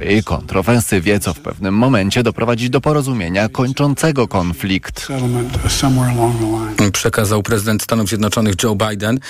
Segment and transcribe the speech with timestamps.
[0.00, 5.08] i kontrowersywie, co w pewnym momencie doprowadzić do porozumienia kończącego konflikt.
[6.92, 9.20] Przekazał prezydent Stanów Zjednoczonych Joe Biden.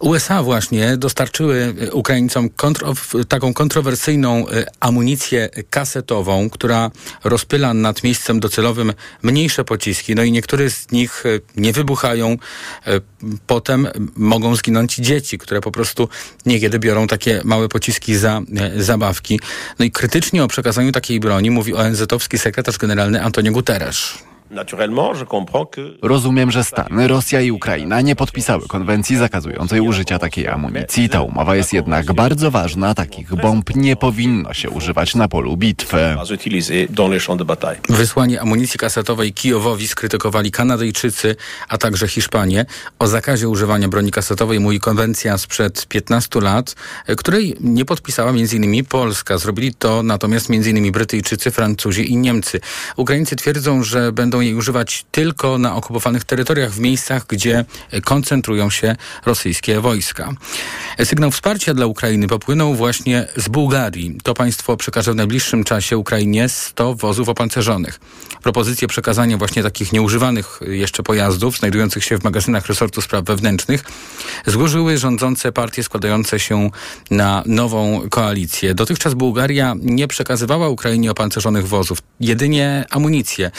[0.00, 2.94] USA właśnie dostarczyły Ukraińcom kontro
[3.28, 6.90] taką kontrowersyjną e, amunicję kasetową, która
[7.24, 10.14] rozpyla nad miejscem docelowym mniejsze pociski.
[10.14, 12.36] No i niektóre z nich e, nie wybuchają.
[12.86, 13.00] E,
[13.46, 16.08] potem mogą zginąć dzieci, które po prostu
[16.46, 18.40] niekiedy biorą takie małe pociski za
[18.76, 19.40] zabawki.
[19.78, 24.14] No i krytycznie o przekazaniu takiej broni mówi ONZ-owski sekretarz generalny Antonio Guterres.
[26.02, 31.08] Rozumiem, że Stany, Rosja i Ukraina nie podpisały konwencji zakazującej użycia takiej amunicji.
[31.08, 32.94] Ta umowa jest jednak bardzo ważna.
[32.94, 36.16] Takich bomb nie powinno się używać na polu bitwy.
[37.88, 41.36] Wysłanie amunicji kasetowej Kijowowi skrytykowali Kanadyjczycy,
[41.68, 42.66] a także Hiszpanie.
[42.98, 46.74] O zakazie używania broni kasetowej mówi konwencja sprzed 15 lat,
[47.16, 48.84] której nie podpisała m.in.
[48.84, 49.38] Polska.
[49.38, 50.92] Zrobili to natomiast m.in.
[50.92, 52.60] Brytyjczycy, Francuzi i Niemcy.
[52.96, 57.64] Ukraińcy twierdzą, że będą jej używać tylko na okupowanych terytoriach, w miejscach, gdzie
[58.04, 58.96] koncentrują się
[59.26, 60.32] rosyjskie wojska.
[61.04, 64.18] Sygnał wsparcia dla Ukrainy popłynął właśnie z Bułgarii.
[64.22, 68.00] To państwo przekaże w najbliższym czasie Ukrainie 100 wozów opancerzonych.
[68.42, 73.84] Propozycję przekazania właśnie takich nieużywanych jeszcze pojazdów, znajdujących się w magazynach resortu spraw wewnętrznych,
[74.46, 76.70] złożyły rządzące partie składające się
[77.10, 78.74] na nową koalicję.
[78.74, 83.50] Dotychczas Bułgaria nie przekazywała Ukrainie opancerzonych wozów, jedynie amunicję.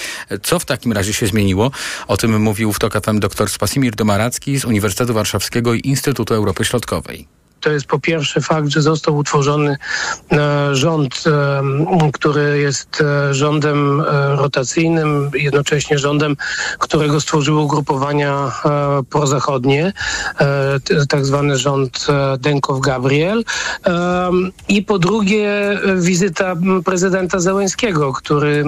[0.43, 1.71] Co w takim razie się zmieniło?
[2.07, 6.65] O tym mówił w TOK FM dr Spasimir Domaracki z Uniwersytetu Warszawskiego i Instytutu Europy
[6.65, 7.34] Środkowej.
[7.65, 9.77] To jest po pierwsze fakt, że został utworzony
[10.31, 14.01] e, rząd, e, który jest e, rządem
[14.37, 16.37] rotacyjnym, jednocześnie rządem,
[16.79, 18.51] którego stworzyły ugrupowania
[19.09, 19.93] prozachodnie,
[21.09, 23.43] tak zwany rząd Denkow-Gabriel.
[24.67, 26.55] I po drugie wizyta
[26.85, 28.63] prezydenta Załęskiego, który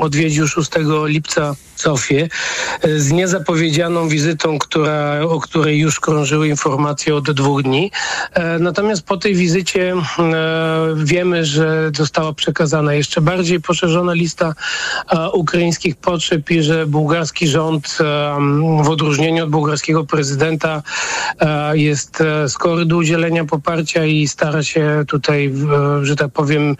[0.00, 0.70] odwiedził 6
[1.04, 2.28] lipca Sofię
[2.96, 7.90] z niezapowiedzianą wizytą, która, o której już krążyły informacje od dwóch dni.
[8.40, 10.02] E, natomiast po tej wizycie e,
[10.96, 14.54] wiemy, że została przekazana jeszcze bardziej poszerzona lista
[15.10, 17.98] e, ukraińskich potrzeb i że bułgarski rząd
[18.84, 20.82] w odróżnieniu od bułgarskiego prezydenta
[21.72, 25.54] jest skory do udzielenia poparcia i stara się tutaj,
[26.02, 26.76] że tak powiem,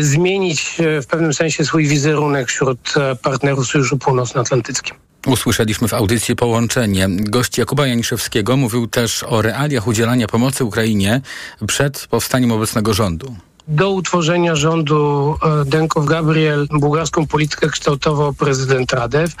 [0.00, 5.09] zmienić w pewnym sensie swój wizerunek wśród partnerów Sojuszu Północnoatlantyckim.
[5.26, 7.06] Usłyszeliśmy w audycji połączenie.
[7.10, 11.20] Gość Jakuba Janiszewskiego mówił też o realiach udzielania pomocy Ukrainie
[11.66, 13.36] przed powstaniem obecnego rządu
[13.70, 19.34] do utworzenia rządu e, Denkow Gabriel bułgarską politykę kształtował prezydent Radew,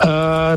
[0.00, 0.56] e,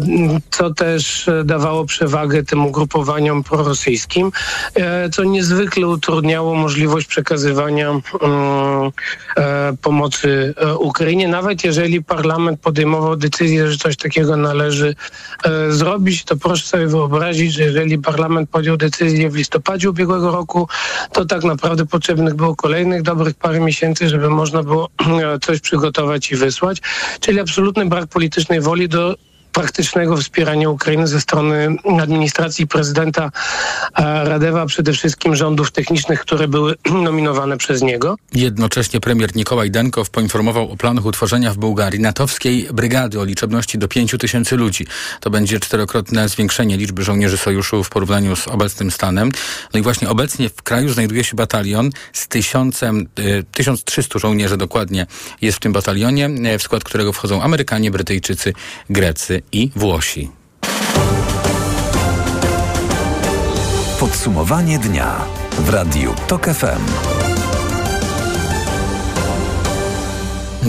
[0.51, 4.31] co też dawało przewagę tym ugrupowaniom prorosyjskim,
[4.75, 8.01] e, co niezwykle utrudniało możliwość przekazywania mm,
[9.81, 14.95] pomocy Ukrainie, nawet jeżeli parlament podejmował decyzję, że coś takiego należy
[15.69, 20.67] zrobić, to proszę sobie wyobrazić, że jeżeli parlament podjął decyzję w listopadzie ubiegłego roku,
[21.11, 24.89] to tak naprawdę potrzebnych było kolejnych dobrych parę miesięcy, żeby można było
[25.41, 26.81] coś przygotować i wysłać.
[27.19, 29.16] Czyli absolutny brak politycznej woli do
[29.53, 33.31] praktycznego wspierania Ukrainy ze strony administracji prezydenta
[34.23, 36.75] Radewa, przede wszystkim rządów technicznych, które były
[37.05, 38.17] nominowane przez niego.
[38.33, 43.87] Jednocześnie premier Nikołaj Denkow poinformował o planach utworzenia w Bułgarii natowskiej brygady o liczebności do
[43.87, 44.87] 5 tysięcy ludzi.
[45.19, 49.31] To będzie czterokrotne zwiększenie liczby żołnierzy sojuszu w porównaniu z obecnym stanem.
[49.73, 53.07] No i właśnie obecnie w kraju znajduje się batalion z tysiącem,
[53.51, 55.05] 1300 żołnierzy dokładnie
[55.41, 56.29] jest w tym batalionie,
[56.59, 58.53] w skład którego wchodzą Amerykanie, Brytyjczycy,
[58.89, 60.31] Grecy i Włosi.
[63.99, 65.15] Podsumowanie dnia
[65.59, 67.16] w Radiu TOK FM.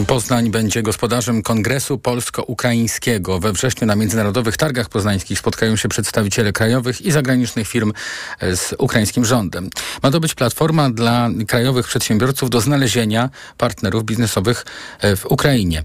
[0.06, 3.40] Poznań będzie gospodarzem Kongresu Polsko-Ukraińskiego.
[3.40, 7.92] We wrześniu na Międzynarodowych Targach Poznańskich spotkają się przedstawiciele krajowych i zagranicznych firm
[8.40, 9.70] z ukraińskim rządem.
[10.02, 14.66] Ma to być platforma dla krajowych przedsiębiorców do znalezienia partnerów biznesowych
[15.16, 15.84] w Ukrainie.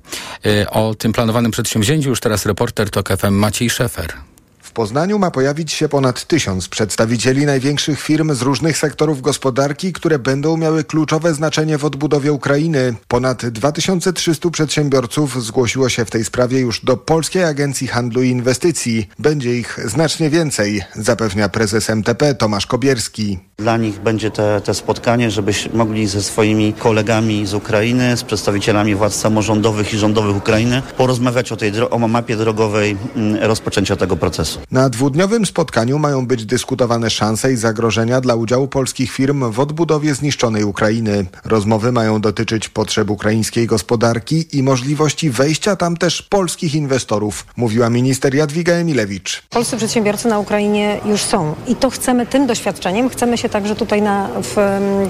[0.69, 4.32] O tym planowanym przedsięwzięciu już teraz reporter TOK FM Maciej Szefer.
[4.73, 10.57] Poznaniu ma pojawić się ponad tysiąc przedstawicieli największych firm z różnych sektorów gospodarki, które będą
[10.57, 12.93] miały kluczowe znaczenie w odbudowie Ukrainy.
[13.07, 19.09] Ponad 2300 przedsiębiorców zgłosiło się w tej sprawie już do Polskiej Agencji Handlu i Inwestycji.
[19.19, 23.39] Będzie ich znacznie więcej, zapewnia prezes MTP Tomasz Kobierski.
[23.57, 28.95] Dla nich będzie te, te spotkanie, żebyś mogli ze swoimi kolegami z Ukrainy, z przedstawicielami
[28.95, 34.59] władz samorządowych i rządowych Ukrainy porozmawiać o tej o mapie drogowej mm, rozpoczęcia tego procesu.
[34.71, 40.15] Na dwudniowym spotkaniu mają być dyskutowane szanse i zagrożenia dla udziału polskich firm w odbudowie
[40.15, 41.25] zniszczonej Ukrainy.
[41.45, 48.35] Rozmowy mają dotyczyć potrzeb ukraińskiej gospodarki i możliwości wejścia tam też polskich inwestorów, mówiła minister
[48.35, 49.43] Jadwiga Emilewicz.
[49.49, 54.01] Polscy przedsiębiorcy na Ukrainie już są i to chcemy tym doświadczeniem, chcemy się także tutaj
[54.01, 54.55] na, w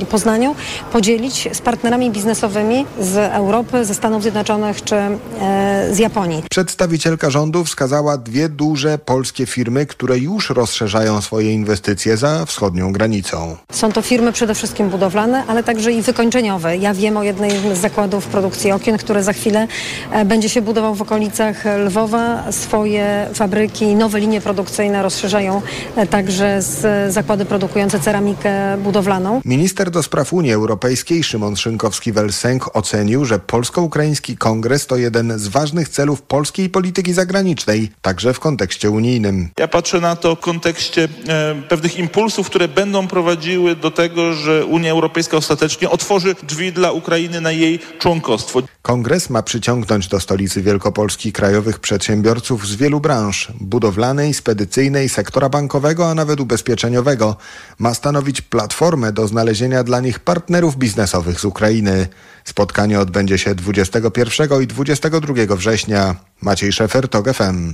[0.09, 0.55] Poznaniu
[0.91, 6.43] podzielić z partnerami biznesowymi z Europy, ze Stanów Zjednoczonych czy e, z Japonii.
[6.49, 13.57] Przedstawicielka rządu wskazała dwie duże polskie firmy, które już rozszerzają swoje inwestycje za wschodnią granicą.
[13.71, 16.77] Są to firmy przede wszystkim budowlane, ale także i wykończeniowe.
[16.77, 19.67] Ja wiem o jednej z zakładów produkcji okien, które za chwilę
[20.11, 22.51] e, będzie się budował w okolicach Lwowa.
[22.51, 25.61] Swoje fabryki, nowe linie produkcyjne rozszerzają
[25.95, 29.41] e, także z zakłady produkujące ceramikę budowlaną.
[29.45, 35.89] Minister do spraw Unii Europejskiej Szymon Szynkowski-Welsenk ocenił, że polsko-ukraiński kongres to jeden z ważnych
[35.89, 39.32] celów polskiej polityki zagranicznej, także w kontekście unijnym.
[39.59, 44.65] Ja patrzę na to w kontekście e, pewnych impulsów, które będą prowadziły do tego, że
[44.65, 48.61] Unia Europejska ostatecznie otworzy drzwi dla Ukrainy na jej członkostwo.
[48.81, 56.09] Kongres ma przyciągnąć do stolicy Wielkopolski krajowych przedsiębiorców z wielu branż budowlanej, spedycyjnej, sektora bankowego,
[56.09, 57.35] a nawet ubezpieczeniowego.
[57.79, 62.07] Ma stanowić platformę do znalezienia dla nich partnerów biznesowych z Ukrainy.
[62.43, 66.15] Spotkanie odbędzie się 21 i 22 września.
[66.41, 67.73] Maciej Szefer, TOG FM.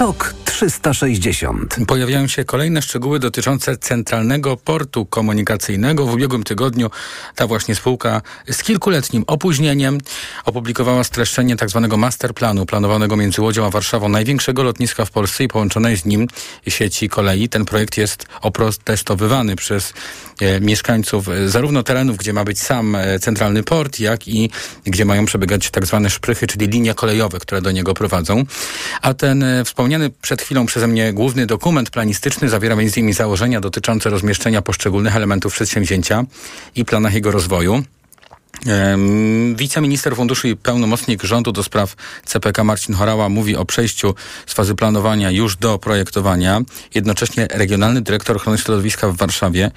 [0.00, 1.76] TOK 360.
[1.86, 6.06] Pojawiają się kolejne szczegóły dotyczące Centralnego Portu Komunikacyjnego.
[6.06, 6.90] W ubiegłym tygodniu
[7.34, 9.98] ta właśnie spółka z kilkuletnim opóźnieniem
[10.44, 11.88] opublikowała streszczenie tzw.
[11.90, 16.26] Tak masterplanu planowanego między Łodzią a Warszawą, największego lotniska w Polsce i połączonej z nim
[16.68, 17.48] sieci kolei.
[17.48, 19.92] Ten projekt jest oprotestowywany przez
[20.40, 24.50] e, mieszkańców e, zarówno terenów, gdzie ma być sam e, centralny port, jak i
[24.84, 28.44] gdzie mają przebiegać tak zwane szprychy, czyli linie kolejowe, które do niego prowadzą.
[29.02, 33.12] A ten e, wspomniany przed chwilą przeze mnie główny dokument planistyczny zawiera m.in.
[33.12, 36.24] założenia dotyczące rozmieszczenia poszczególnych elementów przedsięwzięcia
[36.76, 37.82] i planach jego rozwoju.
[39.54, 44.14] Wiceminister Funduszy i pełnomocnik rządu do spraw CPK Marcin Horała mówi o przejściu
[44.46, 46.60] z fazy planowania już do projektowania.
[46.94, 49.70] Jednocześnie Regionalny Dyrektor Ochrony Środowiska w Warszawie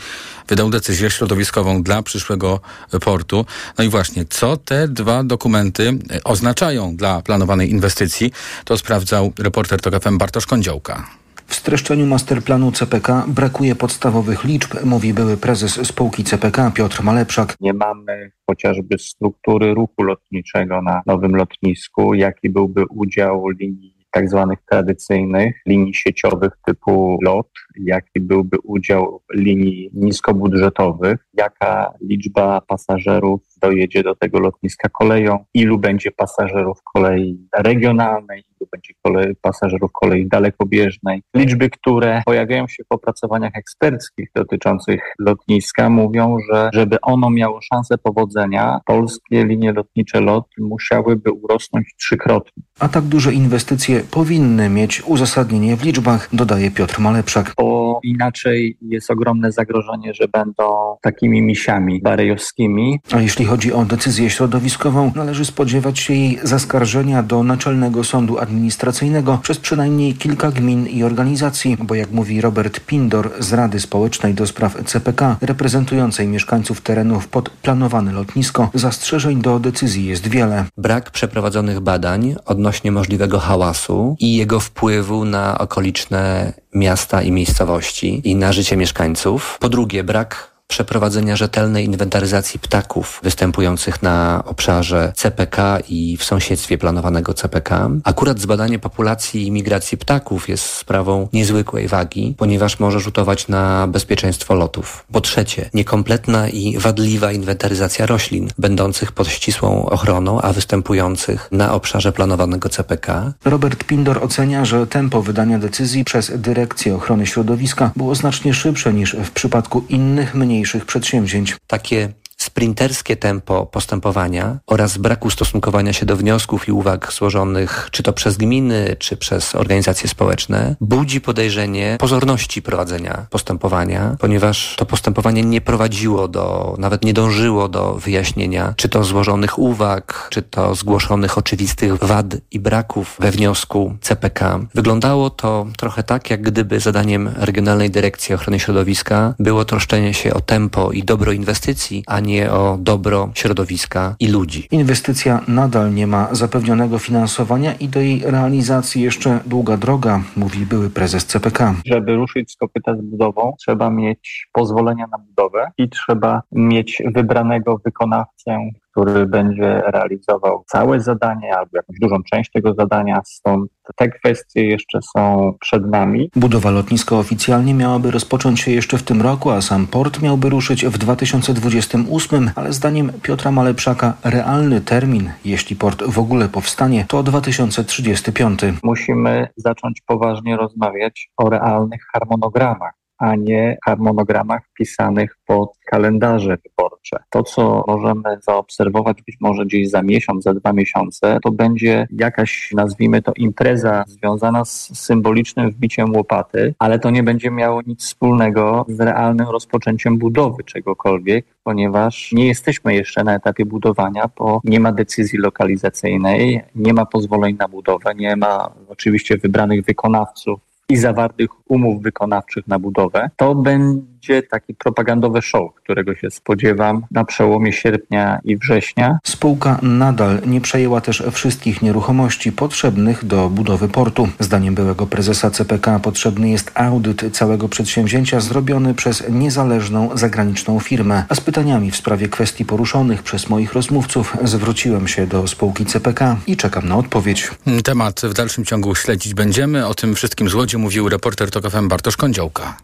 [0.48, 2.60] wydał decyzję środowiskową dla przyszłego
[3.02, 3.46] portu.
[3.78, 8.32] No i właśnie, co te dwa dokumenty oznaczają dla planowanej inwestycji,
[8.66, 11.23] to sprawdzał reporter TOK Bartosz Kądziołka.
[11.54, 17.56] W streszczeniu masterplanu CPK brakuje podstawowych liczb, mówi były prezes spółki CPK Piotr Malepszak.
[17.62, 24.60] Nie mamy chociażby struktury ruchu lotniczego na nowym lotnisku, jaki byłby udział linii tak zwanych
[24.70, 34.16] tradycyjnych linii sieciowych typu LOT, jaki byłby udział linii niskobudżetowych, jaka liczba pasażerów dojedzie do
[34.16, 41.22] tego lotniska koleją, ilu będzie pasażerów kolei regionalnej, ilu będzie kolej, pasażerów kolei dalekobieżnej.
[41.36, 47.98] Liczby, które pojawiają się w opracowaniach eksperckich dotyczących lotniska mówią, że żeby ono miało szansę
[47.98, 52.64] powodzenia, polskie linie lotnicze LOT musiałyby urosnąć trzykrotnie.
[52.80, 57.54] A tak duże inwestycje powinny mieć uzasadnienie w liczbach, dodaje Piotr Malepszak.
[57.58, 63.00] Bo inaczej jest ogromne zagrożenie, że będą takimi misiami barejowskimi.
[63.14, 69.40] A jeśli chodzi o decyzję środowiskową, należy spodziewać się jej zaskarżenia do Naczelnego Sądu Administracyjnego
[69.44, 74.48] przez przynajmniej kilka gmin i organizacji, bo jak mówi Robert Pindor z Rady Społecznej do
[74.48, 80.66] spraw CPK, reprezentującej mieszkańców terenów pod planowane lotnisko, zastrzeżeń do decyzji jest wiele.
[80.78, 88.36] Brak przeprowadzonych badań odnośnie możliwego hałasu i jego wpływu na okoliczne miasta i miejscowości i
[88.36, 89.58] na życie mieszkańców.
[89.60, 97.34] Po drugie, brak przeprowadzenia rzetelnej inwentaryzacji ptaków występujących na obszarze CPK i w sąsiedztwie planowanego
[97.34, 97.90] CPK.
[98.04, 104.56] Akurat zbadanie populacji i migracji ptaków jest sprawą niezwykłej wagi, ponieważ może rzutować na bezpieczeństwo
[104.56, 105.06] lotów.
[105.12, 112.12] Po trzecie, niekompletna i wadliwa inwentaryzacja roślin, będących pod ścisłą ochroną, a występujących na obszarze
[112.12, 113.34] planowanego CPK.
[113.46, 119.16] Robert Pindor ocenia, że tempo wydania decyzji przez Dyrekcję Ochrony Środowiska było znacznie szybsze niż
[119.16, 121.58] w przypadku innych mniej mniejszych przedsięwzięć.
[121.68, 122.10] Takie
[122.44, 128.38] sprinterskie tempo postępowania oraz brak ustosunkowania się do wniosków i uwag złożonych czy to przez
[128.38, 136.28] gminy, czy przez organizacje społeczne budzi podejrzenie pozorności prowadzenia postępowania, ponieważ to postępowanie nie prowadziło
[136.28, 142.26] do, nawet nie dążyło do wyjaśnienia czy to złożonych uwag, czy to zgłoszonych oczywistych wad
[142.52, 144.60] i braków we wniosku CPK.
[144.76, 150.42] Wyglądało to trochę tak, jak gdyby zadaniem Regionalnej Dyrekcji Ochrony Środowiska było troszczenie się o
[150.42, 154.68] tempo i dobro inwestycji, a nie nie o dobro środowiska i ludzi.
[154.72, 160.90] Inwestycja nadal nie ma zapewnionego finansowania i do jej realizacji jeszcze długa droga, mówi były
[160.90, 161.76] prezes CPK.
[161.86, 167.78] Żeby ruszyć z kopyta z budową, trzeba mieć pozwolenia na budowę i trzeba mieć wybranego
[167.86, 168.58] wykonawcę,
[168.94, 173.22] który będzie realizował całe zadanie albo jakąś dużą część tego zadania.
[173.26, 176.30] Stąd te kwestie jeszcze są przed nami.
[176.36, 180.86] Budowa lotniska oficjalnie miałaby rozpocząć się jeszcze w tym roku, a sam port miałby ruszyć
[180.86, 188.60] w 2028, ale zdaniem Piotra Malepszaka realny termin, jeśli port w ogóle powstanie, to 2035.
[188.84, 197.18] Musimy zacząć poważnie rozmawiać o realnych harmonogramach a nie harmonogramach pisanych pod kalendarze wyborcze.
[197.30, 202.72] To, co możemy zaobserwować być może gdzieś za miesiąc, za dwa miesiące, to będzie jakaś,
[202.76, 208.86] nazwijmy to, impreza związana z symbolicznym wbiciem łopaty, ale to nie będzie miało nic wspólnego
[208.88, 214.92] z realnym rozpoczęciem budowy czegokolwiek, ponieważ nie jesteśmy jeszcze na etapie budowania, bo nie ma
[214.92, 222.02] decyzji lokalizacyjnej, nie ma pozwoleń na budowę, nie ma oczywiście wybranych wykonawców i zawartych umów
[222.02, 224.13] wykonawczych na budowę, to będzie
[224.50, 229.20] taki propagandowy show, którego się spodziewam na przełomie sierpnia i września.
[229.24, 234.30] Spółka nadal nie przejęła też wszystkich nieruchomości potrzebnych do budowy portu.
[234.40, 241.26] Zdaniem byłego prezesa CPK potrzebny jest audyt całego przedsięwzięcia zrobiony przez niezależną zagraniczną firmę.
[241.30, 246.38] A z pytaniami w sprawie kwestii poruszonych przez moich rozmówców zwróciłem się do spółki CPK
[246.48, 247.52] i czekam na odpowiedź.
[247.84, 249.88] Temat w dalszym ciągu śledzić będziemy.
[249.88, 252.78] O tym wszystkim z Łodzi mówił reporter TOK FM Bartosz Kądziołka.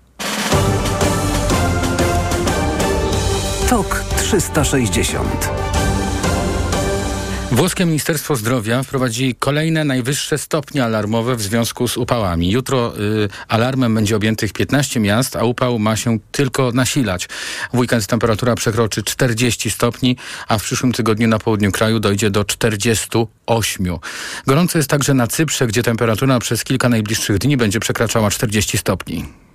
[3.69, 5.49] TOK 360
[7.51, 12.51] Włoskie Ministerstwo Zdrowia wprowadzi kolejne najwyższe stopnie alarmowe w związku z upałami.
[12.51, 17.27] Jutro y, alarmem będzie objętych 15 miast, a upał ma się tylko nasilać.
[17.73, 22.43] W weekend temperatura przekroczy 40 stopni, a w przyszłym tygodniu na południu kraju dojdzie do
[22.43, 23.87] 48.
[24.47, 29.48] Gorąco jest także na Cyprze, gdzie temperatura przez kilka najbliższych dni będzie przekraczała 40 stopni.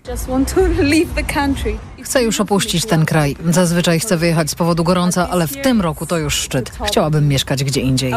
[2.04, 3.36] Chcę już opuścić ten kraj.
[3.50, 6.72] Zazwyczaj chcę wyjechać z powodu gorąca, ale w tym roku to już szczyt.
[6.86, 8.12] Chciałabym mieszkać gdzie indziej.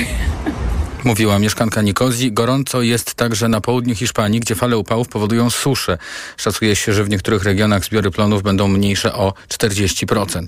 [1.06, 2.32] Mówiła mieszkanka Nikozji.
[2.32, 5.98] Gorąco jest także na południu Hiszpanii, gdzie fale upałów powodują suszę.
[6.36, 10.46] Szacuje się, że w niektórych regionach zbiory plonów będą mniejsze o 40%.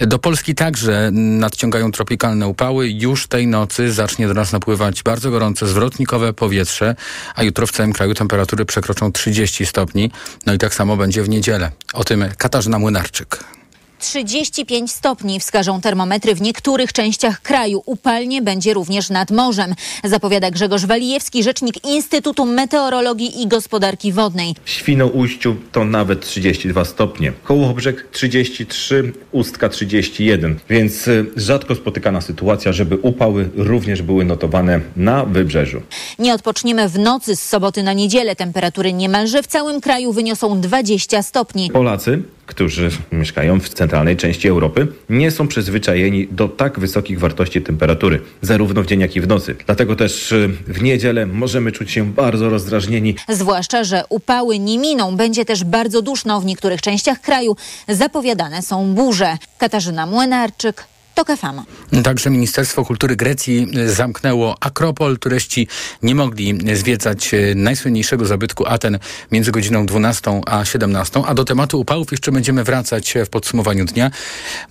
[0.00, 2.88] Do Polski także nadciągają tropikalne upały.
[2.88, 6.96] Już tej nocy zacznie do nas napływać bardzo gorące, zwrotnikowe powietrze,
[7.34, 10.10] a jutro w całym kraju temperatury przekroczą 30 stopni.
[10.46, 11.70] No i tak samo będzie w niedzielę.
[11.92, 13.55] O tym Katarzyna Młynarczyk.
[13.98, 17.82] 35 stopni wskażą termometry w niektórych częściach kraju.
[17.86, 19.74] Upalnie będzie również nad morzem,
[20.04, 24.54] zapowiada Grzegorz Walijewski, rzecznik Instytutu Meteorologii i Gospodarki Wodnej.
[24.64, 27.32] W Świnoujściu to nawet 32 stopnie.
[27.44, 30.58] Kołobrzeg 33, Ustka 31.
[30.70, 35.82] Więc y, rzadko spotykana sytuacja, żeby upały również były notowane na wybrzeżu.
[36.18, 38.36] Nie odpoczniemy w nocy z soboty na niedzielę.
[38.36, 41.70] Temperatury niemalże w całym kraju wyniosą 20 stopni.
[41.70, 48.20] Polacy którzy mieszkają w centralnej części Europy, nie są przyzwyczajeni do tak wysokich wartości temperatury,
[48.42, 49.56] zarówno w dzień, jak i w nocy.
[49.66, 53.14] Dlatego też y, w niedzielę możemy czuć się bardzo rozdrażnieni.
[53.28, 55.16] Zwłaszcza, że upały nie miną.
[55.16, 57.56] Będzie też bardzo duszno w niektórych częściach kraju.
[57.88, 59.36] Zapowiadane są burze.
[59.58, 60.84] Katarzyna Młynarczyk,
[61.16, 61.60] TOK FM.
[62.02, 65.18] Także Ministerstwo Kultury Grecji zamknęło Akropol.
[65.18, 65.68] Turyści
[66.02, 68.98] nie mogli zwiedzać e, najsłynniejszego zabytku Aten
[69.32, 71.22] między godziną 12 a 17.
[71.26, 74.10] A do tematu upałów jeszcze będziemy wracać w podsumowaniu dnia.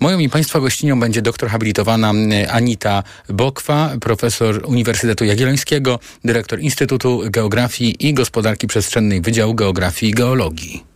[0.00, 7.22] Moją i Państwa gościnią będzie doktor habilitowana e, Anita Bokwa, profesor Uniwersytetu Jagiellońskiego, dyrektor Instytutu
[7.30, 10.95] Geografii i Gospodarki Przestrzennej Wydziału Geografii i Geologii.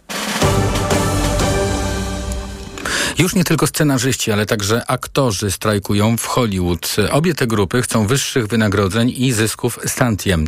[3.19, 6.97] Już nie tylko scenarzyści, ale także aktorzy strajkują w Hollywood.
[7.11, 10.47] Obie te grupy chcą wyższych wynagrodzeń i zysków stantiem.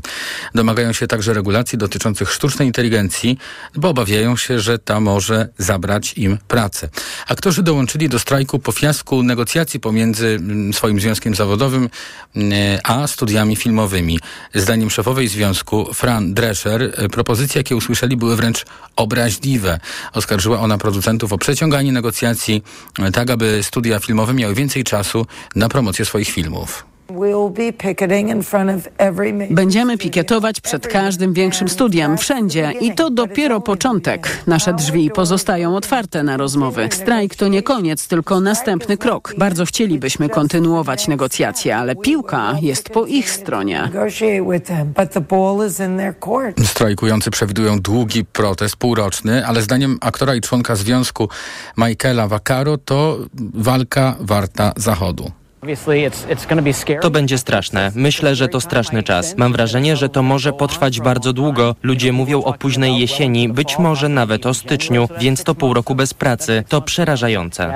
[0.55, 3.39] Domagają się także regulacji dotyczących sztucznej inteligencji,
[3.75, 6.89] bo obawiają się, że ta może zabrać im pracę.
[7.29, 11.89] Aktorzy dołączyli do strajku po fiasku negocjacji pomiędzy mm, swoim związkiem zawodowym
[12.37, 12.53] mm,
[12.85, 14.21] a studiami filmowymi.
[14.55, 18.65] Zdaniem szefowej związku, Fran Drescher, propozycje, jakie usłyszeli, były wręcz
[18.97, 19.81] obraźliwe.
[20.13, 22.22] Oskarżyła ona producentów o przeciąganie negocjacji
[23.13, 25.27] tak aby studia filmowe miały więcej czasu
[25.57, 26.92] na promocję swoich filmów.
[29.51, 34.43] Będziemy pikietować przed każdym większym studiem, wszędzie i to dopiero początek.
[34.47, 36.89] Nasze drzwi pozostają otwarte na rozmowy.
[36.93, 39.35] Strajk to nie koniec, tylko następny krok.
[39.39, 43.91] Bardzo chcielibyśmy kontynuować negocjacje, ale piłka jest po ich stronie.
[46.65, 51.29] Strajkujący przewidują długi protest, półroczny, ale zdaniem aktora i członka związku
[51.77, 53.19] Michaela Vaccaro to
[53.55, 55.42] walka warta Zachodu.
[57.03, 57.93] To będzie straszne.
[57.95, 59.35] Myślę, że to straszny czas.
[59.37, 61.77] Mam wrażenie, że to może potrwać bardzo długo.
[61.83, 66.15] Ludzie mówią o późnej jesieni, być może nawet o styczniu, więc to pół roku bez
[66.15, 66.65] pracy.
[66.69, 67.75] To przerażające.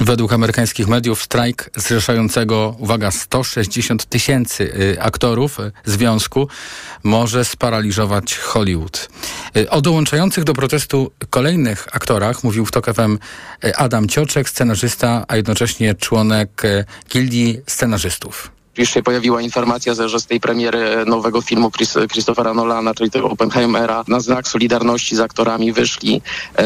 [0.00, 6.48] Według amerykańskich mediów strajk zrzeszającego, uwaga, 160 tysięcy y, aktorów y, związku
[7.02, 9.08] może sparaliżować Hollywood.
[9.56, 13.18] Y, o dołączających do protestu kolejnych aktorach mówił w TOK FM
[13.76, 16.62] Adam Cioczek, scenarzysta, a jednocześnie członek
[17.10, 22.94] gildii scenarzystów już się pojawiła informacja, że z tej premiery nowego filmu Chris, Christophera Nolana,
[22.94, 26.22] czyli tego Oppenheimera, na znak solidarności z aktorami wyszli,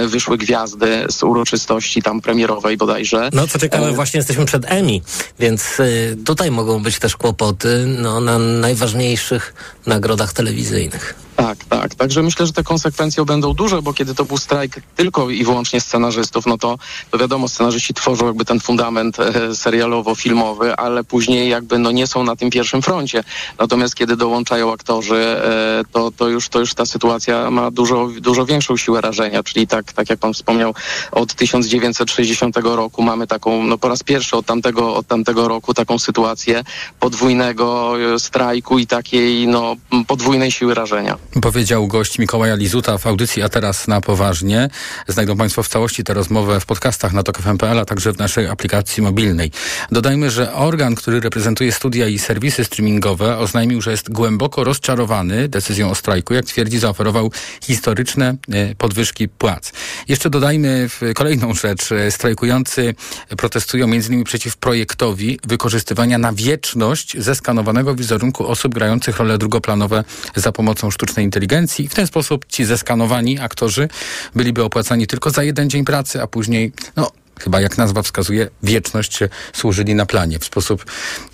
[0.08, 3.30] wyszły gwiazdy z uroczystości tam premierowej bodajże.
[3.32, 5.00] No co ciekawe, właśnie jesteśmy przed Emmy,
[5.38, 5.78] więc
[6.24, 9.54] tutaj mogą być też kłopoty no, na najważniejszych
[9.86, 11.14] nagrodach telewizyjnych.
[11.40, 11.94] Tak, tak.
[11.94, 15.80] Także myślę, że te konsekwencje będą duże, bo kiedy to był strajk tylko i wyłącznie
[15.80, 16.78] scenarzystów, no to,
[17.10, 22.24] to wiadomo, scenarzyści tworzą jakby ten fundament e, serialowo-filmowy, ale później jakby no nie są
[22.24, 23.24] na tym pierwszym froncie.
[23.58, 28.46] Natomiast kiedy dołączają aktorzy, e, to, to, już, to już ta sytuacja ma dużo, dużo
[28.46, 30.74] większą siłę rażenia, czyli tak, tak jak pan wspomniał,
[31.12, 35.98] od 1960 roku mamy taką, no po raz pierwszy od tamtego, od tamtego roku taką
[35.98, 36.64] sytuację
[37.00, 41.18] podwójnego e, strajku i takiej no podwójnej siły rażenia.
[41.30, 44.68] Powiedział gość Mikołaja Lizuta w audycji, a teraz na poważnie.
[45.08, 49.02] Znajdą Państwo w całości tę rozmowę w podcastach na TokFM.pl, a także w naszej aplikacji
[49.02, 49.50] mobilnej.
[49.92, 55.90] Dodajmy, że organ, który reprezentuje studia i serwisy streamingowe, oznajmił, że jest głęboko rozczarowany decyzją
[55.90, 56.34] o strajku.
[56.34, 57.32] Jak twierdzi, zaoferował
[57.62, 59.72] historyczne e, podwyżki płac.
[60.08, 61.88] Jeszcze dodajmy kolejną rzecz.
[62.10, 62.94] Strajkujący
[63.36, 64.24] protestują m.in.
[64.24, 70.04] przeciw projektowi wykorzystywania na wieczność zeskanowanego wizerunku osób grających role drugoplanowe
[70.36, 71.88] za pomocą sztucznej inteligencji.
[71.88, 73.88] W ten sposób ci zeskanowani aktorzy
[74.34, 79.18] byliby opłacani tylko za jeden dzień pracy, a później no, chyba jak nazwa wskazuje, wieczność
[79.52, 80.84] służyli na planie w sposób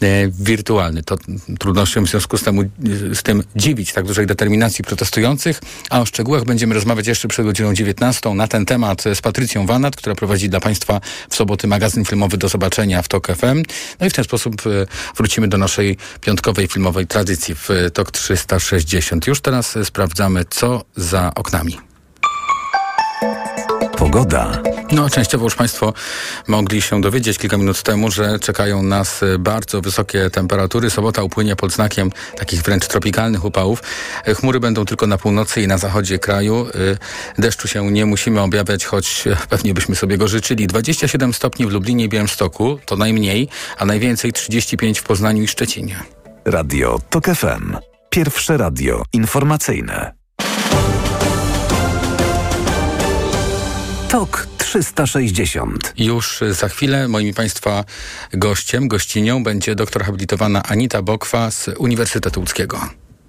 [0.02, 1.02] e, wirtualny.
[1.02, 1.16] To
[1.58, 2.62] trudno się w związku z, temu,
[3.14, 5.60] z tym dziwić tak dużej determinacji protestujących,
[5.90, 9.96] a o szczegółach będziemy rozmawiać jeszcze przed godziną 19 na ten temat z Patrycją Wanat,
[9.96, 13.62] która prowadzi dla Państwa w soboty magazyn filmowy do zobaczenia w TOK FM.
[14.00, 19.26] No i w ten sposób e, wrócimy do naszej piątkowej filmowej tradycji w TOK 360.
[19.26, 21.78] Już teraz sprawdzamy, co za oknami.
[23.96, 24.62] Pogoda.
[24.92, 25.92] No, częściowo już Państwo
[26.46, 30.90] mogli się dowiedzieć kilka minut temu, że czekają nas bardzo wysokie temperatury.
[30.90, 33.82] Sobota upłynie pod znakiem takich wręcz tropikalnych upałów.
[34.34, 36.66] Chmury będą tylko na północy i na zachodzie kraju.
[37.38, 40.66] Deszczu się nie musimy objawiać, choć pewnie byśmy sobie go życzyli.
[40.66, 46.02] 27 stopni w Lublinie i Białymstoku to najmniej, a najwięcej 35 w Poznaniu i Szczecinie.
[46.44, 47.76] Radio TOK FM.
[48.10, 50.15] Pierwsze radio informacyjne.
[54.16, 55.92] TOK 360.
[55.98, 57.84] Już za chwilę moim Państwa
[58.32, 62.80] gościem, gościnią będzie doktor habilitowana Anita Bokwa z Uniwersytetu Łódzkiego.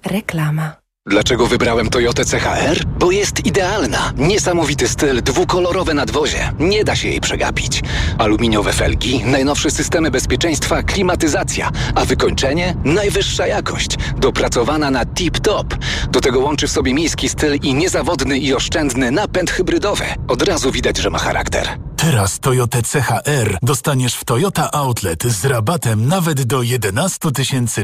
[0.04, 0.87] Reklama.
[1.08, 2.84] Dlaczego wybrałem Toyotę CHR?
[2.86, 4.12] Bo jest idealna.
[4.16, 6.52] Niesamowity styl, dwukolorowe nadwozie.
[6.58, 7.82] Nie da się jej przegapić.
[8.18, 15.76] Aluminiowe felgi, najnowsze systemy bezpieczeństwa, klimatyzacja, a wykończenie najwyższa jakość, dopracowana na tip-top.
[16.10, 20.04] Do tego łączy w sobie miejski styl i niezawodny i oszczędny napęd hybrydowy.
[20.28, 21.78] Od razu widać, że ma charakter.
[21.96, 27.18] Teraz Toyota CHR dostaniesz w Toyota Outlet z rabatem nawet do 11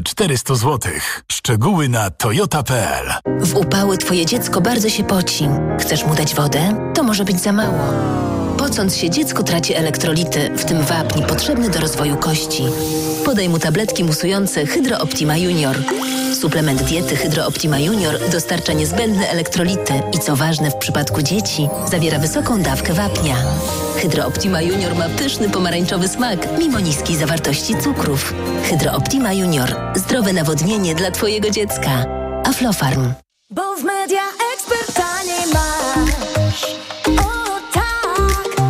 [0.03, 0.91] 400 zł.
[1.31, 5.47] Szczegóły na toyota.pl W upały twoje dziecko bardzo się poci.
[5.79, 6.91] Chcesz mu dać wodę?
[6.93, 7.79] To może być za mało.
[8.57, 12.63] Pocąc się, dziecko traci elektrolity, w tym wapń potrzebny do rozwoju kości.
[13.25, 15.75] Podaj mu tabletki musujące Hydro Optima Junior.
[16.41, 22.19] Suplement diety Hydro Optima Junior dostarcza niezbędne elektrolity i co ważne w przypadku dzieci, zawiera
[22.19, 23.35] wysoką dawkę wapnia.
[23.95, 28.33] Hydro Optima Junior ma pyszny pomarańczowy smak, mimo niskiej zawartości cukrów.
[28.63, 29.75] Hydro Optima Junior.
[29.95, 32.24] Zdrowe nawodnienie dla Twojego dziecka.
[32.45, 33.13] Aflofarm.
[33.49, 34.21] Bo w Media
[35.53, 36.63] masz.
[37.19, 38.67] O tak,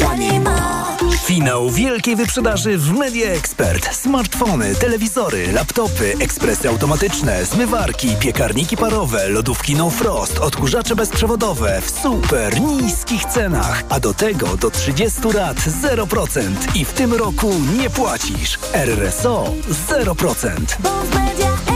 [0.00, 1.20] taniej masz.
[1.24, 3.94] Finał wielkiej wyprzedaży w Media Expert.
[3.94, 12.60] Smartfony, telewizory, laptopy, ekspresy automatyczne, zmywarki, piekarniki parowe, lodówki No Frost, odkurzacze bezprzewodowe w super
[12.60, 13.84] niskich cenach.
[13.88, 16.40] A do tego do 30 lat 0%
[16.74, 18.58] i w tym roku nie płacisz.
[18.72, 19.52] RSO
[19.88, 21.75] 0%.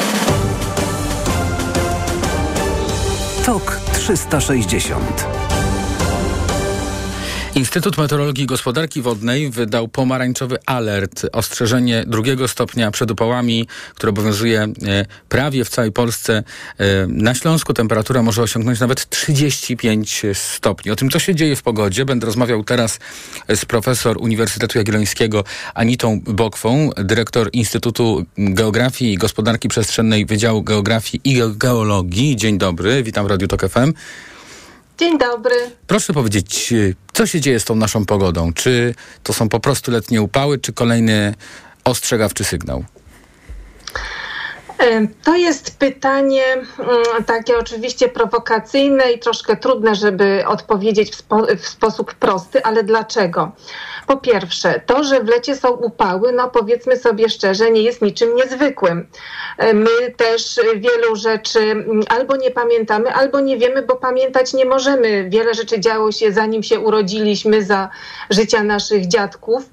[3.43, 5.40] TOK 360.
[7.55, 14.61] Instytut Meteorologii i Gospodarki Wodnej wydał pomarańczowy alert, ostrzeżenie drugiego stopnia przed upałami, które obowiązuje
[14.61, 16.43] e, prawie w całej Polsce.
[16.77, 20.91] E, na Śląsku temperatura może osiągnąć nawet 35 stopni.
[20.91, 22.99] O tym, co się dzieje w pogodzie, będę rozmawiał teraz
[23.49, 31.41] z profesor Uniwersytetu Jagiellońskiego Anitą Bokwą, dyrektor Instytutu Geografii i Gospodarki Przestrzennej Wydziału Geografii i
[31.57, 32.35] Geologii.
[32.35, 33.93] Dzień dobry, witam w Radiu Tok FM.
[35.01, 35.55] Dzień dobry.
[35.87, 36.73] Proszę powiedzieć,
[37.13, 38.53] co się dzieje z tą naszą pogodą?
[38.53, 41.33] Czy to są po prostu letnie upały, czy kolejny
[41.83, 42.85] ostrzegawczy sygnał?
[45.23, 51.67] To jest pytanie mm, takie oczywiście prowokacyjne i troszkę trudne, żeby odpowiedzieć w, spo, w,
[51.67, 53.51] sposób prosty, ale dlaczego?
[54.07, 58.35] Po pierwsze, to, że w lecie są upały, no powiedzmy sobie szczerze, nie jest niczym
[58.35, 59.07] niezwykłym.
[59.73, 65.29] My też wielu rzeczy mm, albo nie pamiętamy, albo nie wiemy, bo pamiętać nie możemy.
[65.29, 67.89] Wiele rzeczy działo się zanim się urodziliśmy, za
[68.29, 69.69] życia naszych dziadków.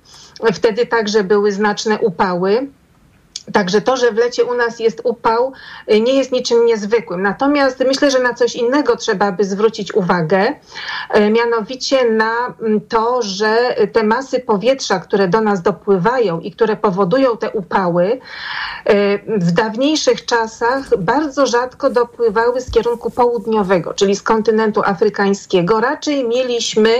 [0.54, 2.68] Wtedy także były znaczne upały.
[3.52, 5.52] Także to, że w lecie u nas jest upał,
[6.00, 7.22] nie jest niczym niezwykłym.
[7.22, 10.54] Natomiast myślę, że na coś innego trzeba by zwrócić uwagę,
[11.30, 12.54] mianowicie na
[12.88, 18.20] to, że te masy powietrza, które do nas dopływają i które powodują te upały,
[19.26, 25.80] w dawniejszych czasach bardzo rzadko dopływały z kierunku południowego, czyli z kontynentu afrykańskiego.
[25.80, 26.90] Raczej mieliśmy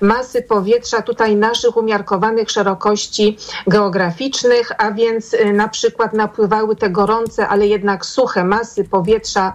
[0.00, 7.48] masy powietrza tutaj naszych umiarkowanych szerokości geograficznych, a więc na przykład przykład napływały te gorące,
[7.48, 9.52] ale jednak suche masy powietrza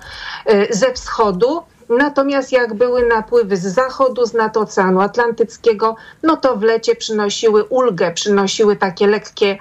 [0.69, 1.63] ze wschodu.
[1.89, 7.63] Natomiast jak były napływy z zachodu, z nad Oceanu Atlantyckiego, no to w lecie przynosiły
[7.63, 9.57] ulgę, przynosiły takie lekkie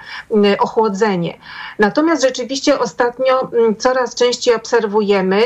[0.59, 1.37] ochłodzenie.
[1.79, 5.41] Natomiast rzeczywiście ostatnio coraz częściej obserwujemy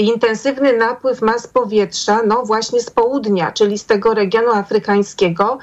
[0.00, 5.58] intensywny napływ mas powietrza, no właśnie z południa, czyli z tego regionu afrykańskiego,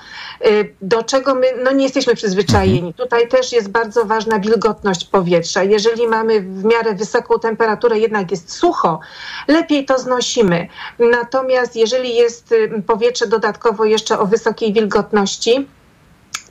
[0.82, 2.94] do czego my no nie jesteśmy przyzwyczajeni.
[2.94, 5.64] Tutaj też jest bardzo ważna wilgotność powietrza.
[5.64, 9.00] Jeżeli mamy w miarę wysoką temperaturę, jednak jest sucho,
[9.48, 10.68] lepiej to znosimy.
[11.00, 12.54] Natomiast jeżeli jest
[12.88, 15.68] powietrze dodatkowo jeszcze o wysokiej wilgotności,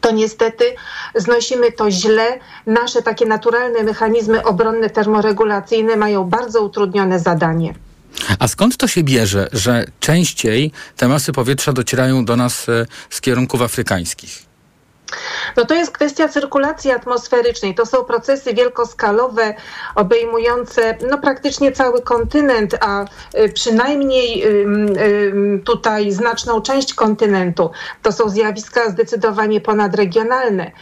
[0.00, 0.64] to niestety
[1.14, 2.38] znosimy to źle.
[2.66, 7.74] Nasze takie naturalne mechanizmy obronne termoregulacyjne mają bardzo utrudnione zadanie.
[8.38, 12.66] A skąd to się bierze, że częściej te masy powietrza docierają do nas
[13.10, 14.47] z kierunków afrykańskich?
[15.56, 17.74] No to jest kwestia cyrkulacji atmosferycznej.
[17.74, 19.54] To są procesy wielkoskalowe,
[19.94, 23.04] obejmujące no, praktycznie cały kontynent, a
[23.54, 24.44] przynajmniej
[25.64, 27.70] tutaj znaczną część kontynentu.
[28.02, 30.72] To są zjawiska zdecydowanie ponadregionalne,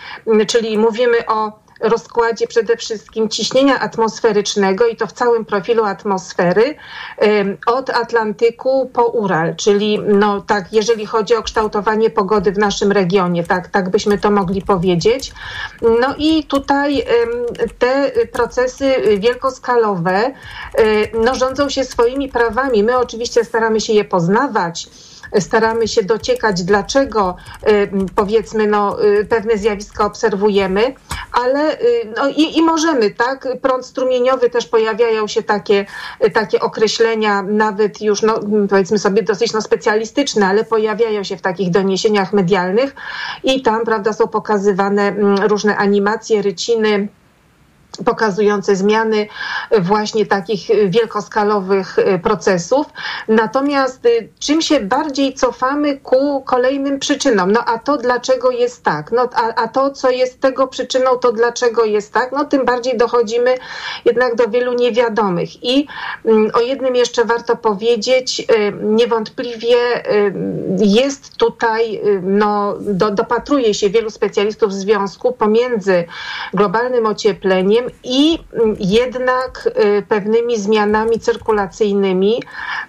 [0.47, 6.75] czyli mówimy o rozkładzie przede wszystkim ciśnienia atmosferycznego i to w całym profilu atmosfery
[7.67, 13.45] od Atlantyku po Ural, czyli no tak, jeżeli chodzi o kształtowanie pogody w naszym regionie,
[13.45, 15.33] tak, tak byśmy to mogli powiedzieć.
[15.83, 17.05] No i tutaj
[17.79, 20.33] te procesy wielkoskalowe
[21.25, 22.83] no, rządzą się swoimi prawami.
[22.83, 24.89] My oczywiście staramy się je poznawać,
[25.41, 27.37] staramy się dociekać, dlaczego
[28.15, 28.97] powiedzmy no,
[29.29, 30.95] pewne zjawiska obserwujemy,
[31.33, 31.79] ale
[32.17, 33.49] no i, i możemy, tak?
[33.63, 35.87] Prąd strumieniowy też pojawiają się takie,
[36.33, 41.71] takie określenia, nawet już, no, powiedzmy sobie, dosyć no, specjalistyczne, ale pojawiają się w takich
[41.71, 42.95] doniesieniach medialnych
[43.45, 45.15] i tam, prawda, są pokazywane
[45.49, 47.09] różne animacje, ryciny,
[48.05, 49.29] pokazujące zmiany
[49.79, 52.87] właśnie takich wielkoskalowych y, procesów.
[53.29, 57.53] Natomiast y, czym się bardziej cofamy ku kolejnym przyczynom?
[57.53, 59.13] No a to dlaczego jest tak?
[59.13, 62.33] No a, a to, co jest tego przyczyną, to dlaczego jest tak?
[62.33, 63.55] No tym bardziej dochodzimy
[64.05, 65.65] jednak do wielu niewiadomych.
[65.65, 65.87] I
[66.25, 69.77] mm, o jednym jeszcze warto powiedzieć, y, niewątpliwie
[70.79, 76.05] jest tutaj, no do, dopatruje się wielu specjalistów związku pomiędzy
[76.55, 78.39] globalnym ociepleniem i
[78.81, 79.69] jednak
[79.99, 82.43] y, pewnymi zmianami cyrkulacyjnymi.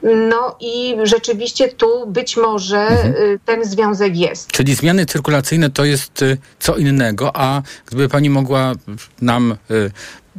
[0.04, 3.14] No i rzeczywiście tu być może mhm.
[3.14, 4.52] Y, ten związek jest.
[4.52, 8.74] Czyli zmiany cyrkulacyjne to jest y, co innego, a gdyby pani mogła
[9.22, 9.58] nam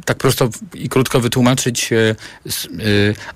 [0.05, 1.89] tak prosto i krótko wytłumaczyć,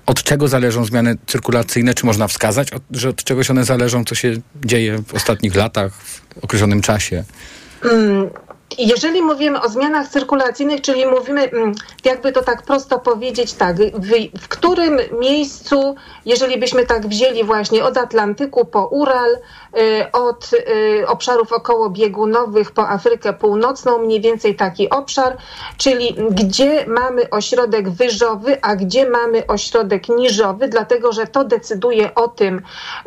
[0.06, 1.94] od czego zależą zmiany cyrkulacyjne?
[1.94, 6.22] Czy można wskazać, że od czegoś one zależą, co się dzieje w ostatnich latach, w
[6.42, 7.24] określonym czasie?
[8.78, 14.10] Jeżeli mówimy o zmianach cyrkulacyjnych, czyli mówimy, mm, jakby to tak prosto powiedzieć, tak, w,
[14.40, 15.94] w, którym miejscu,
[16.26, 22.88] jeżeli byśmy tak wzięli właśnie od Atlantyku po Ural, y, od y, obszarów okołobiegunowych po
[22.88, 25.36] Afrykę Północną, mniej więcej taki obszar,
[25.76, 32.28] czyli gdzie mamy ośrodek wyżowy, a gdzie mamy ośrodek niżowy, dlatego że to decyduje o
[32.28, 32.62] tym,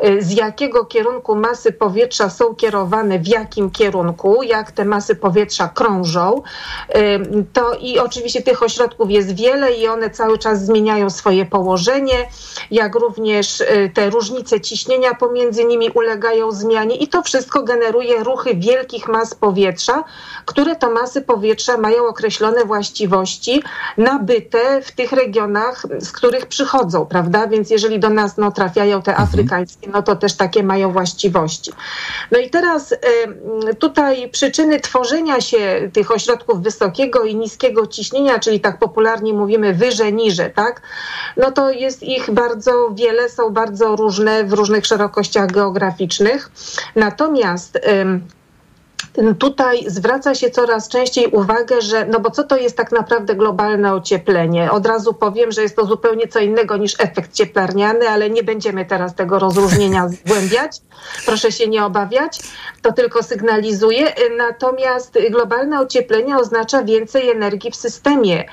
[0.06, 5.57] y, z jakiego kierunku masy powietrza są kierowane, w jakim kierunku, jak te masy powietrza
[5.58, 6.42] powietrza krążą,
[7.54, 12.30] to i oczywiście tych ośrodków jest wiele i one cały czas zmieniają swoje położenie,
[12.72, 18.56] jak również y, te różnice ciśnienia pomiędzy nimi ulegają zmianie i to wszystko generuje ruchy
[18.56, 20.04] wielkich mas powietrza,
[20.46, 23.64] które to masy powietrza mają określone właściwości
[23.98, 27.48] nabyte w tych regionach, z których przychodzą, prawda?
[27.48, 29.28] Więc jeżeli do nas no, trafiają te mhm.
[29.28, 31.72] afrykańskie, no to też takie mają właściwości.
[32.32, 32.94] No i teraz
[33.80, 40.12] tutaj przyczyny tworzenia się tych ośrodków wysokiego i niskiego ciśnienia, czyli tak popularnie mówimy wyże,
[40.12, 40.82] niże, tak?
[41.38, 46.52] No to jest ich bardzo wiele, są bardzo różne w różnych szerokościach geograficznych.
[46.96, 47.80] Natomiast
[49.40, 53.94] tutaj zwraca się coraz częściej uwagę, że no bo co to jest tak naprawdę globalne
[53.94, 54.72] ocieplenie?
[54.72, 58.86] Od razu powiem, że jest to zupełnie co innego niż efekt cieplarniany, ale nie będziemy
[58.86, 60.82] teraz tego rozróżnienia zgłębiać.
[61.26, 62.40] Proszę się nie obawiać,
[62.82, 64.14] to tylko sygnalizuje.
[64.38, 68.46] Natomiast globalne ocieplenie oznacza więcej energii w systemie,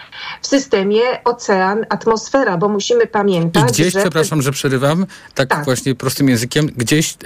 [0.43, 4.01] w systemie ocean, atmosfera, bo musimy pamiętać, I gdzieś, że...
[4.01, 7.17] przepraszam, że przerywam, tak, tak, właśnie prostym językiem, gdzieś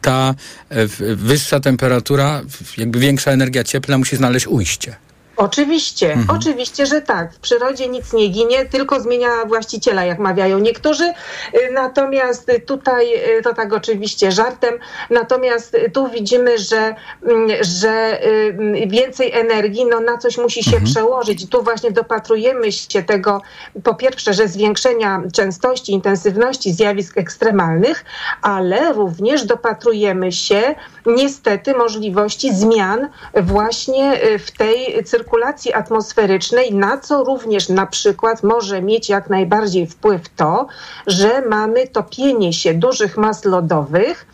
[0.00, 0.34] ta
[0.68, 2.42] e, wyższa temperatura
[2.84, 4.96] jakby większa energia cieplna musi znaleźć ujście.
[5.36, 6.38] Oczywiście, mhm.
[6.38, 7.32] oczywiście, że tak.
[7.32, 11.04] W przyrodzie nic nie ginie, tylko zmienia właściciela, jak mawiają niektórzy.
[11.04, 13.06] Y, natomiast tutaj,
[13.38, 14.74] y, to tak oczywiście żartem,
[15.10, 20.84] natomiast tu widzimy, że, mm, że y, więcej energii no, na coś musi się mhm.
[20.84, 21.48] przełożyć.
[21.48, 23.42] Tu właśnie dopatrujemy się tego,
[23.84, 28.04] po pierwsze, że zwiększenia częstości, intensywności zjawisk ekstremalnych,
[28.42, 30.74] ale również dopatrujemy się
[31.06, 38.82] niestety możliwości zmian właśnie w tej cyrkulacji cyrkulacji atmosferycznej, na co również na przykład może
[38.82, 40.66] mieć jak najbardziej wpływ to,
[41.06, 44.26] że mamy topienie się dużych mas lodowych,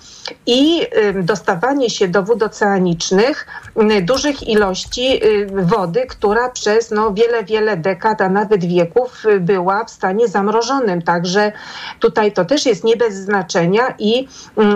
[0.46, 0.86] i
[1.22, 3.46] dostawanie się do wód oceanicznych
[4.02, 5.20] dużych ilości
[5.52, 11.02] wody, która przez no, wiele, wiele dekad, a nawet wieków była w stanie zamrożonym.
[11.02, 11.52] Także
[12.00, 14.28] tutaj to też jest nie bez znaczenia i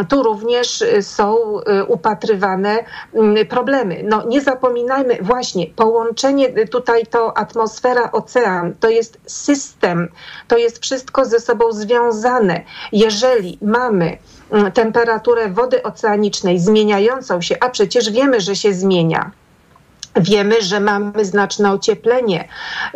[0.08, 1.36] tu również są
[1.88, 2.78] upatrywane
[3.48, 4.00] problemy.
[4.04, 10.08] No, nie zapominajmy właśnie, połączenie tutaj to atmosfera, ocean, to jest system,
[10.48, 12.60] to jest wszystko ze sobą związane.
[12.92, 14.18] Jeżeli mamy
[14.74, 19.30] temperaturę wody oceanicznej zmieniającą się, a przecież wiemy, że się zmienia.
[20.16, 22.48] Wiemy, że mamy znaczne ocieplenie,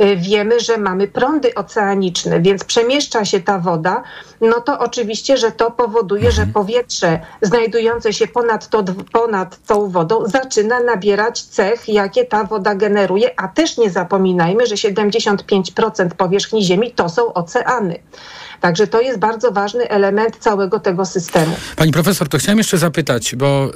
[0.03, 4.03] y, wiemy, że mamy prądy oceaniczne, więc przemieszcza się ta woda,
[4.41, 6.53] no to oczywiście, że to powoduje, że mhm.
[6.53, 13.41] powietrze znajdujące się ponad, to, ponad tą wodą zaczyna nabierać cech, jakie ta woda generuje,
[13.41, 17.99] a też nie zapominajmy, że 75% powierzchni Ziemi to są oceany.
[18.61, 21.57] Także to jest bardzo ważny element całego tego systemu.
[21.77, 23.71] Pani profesor, to chciałem jeszcze zapytać, bo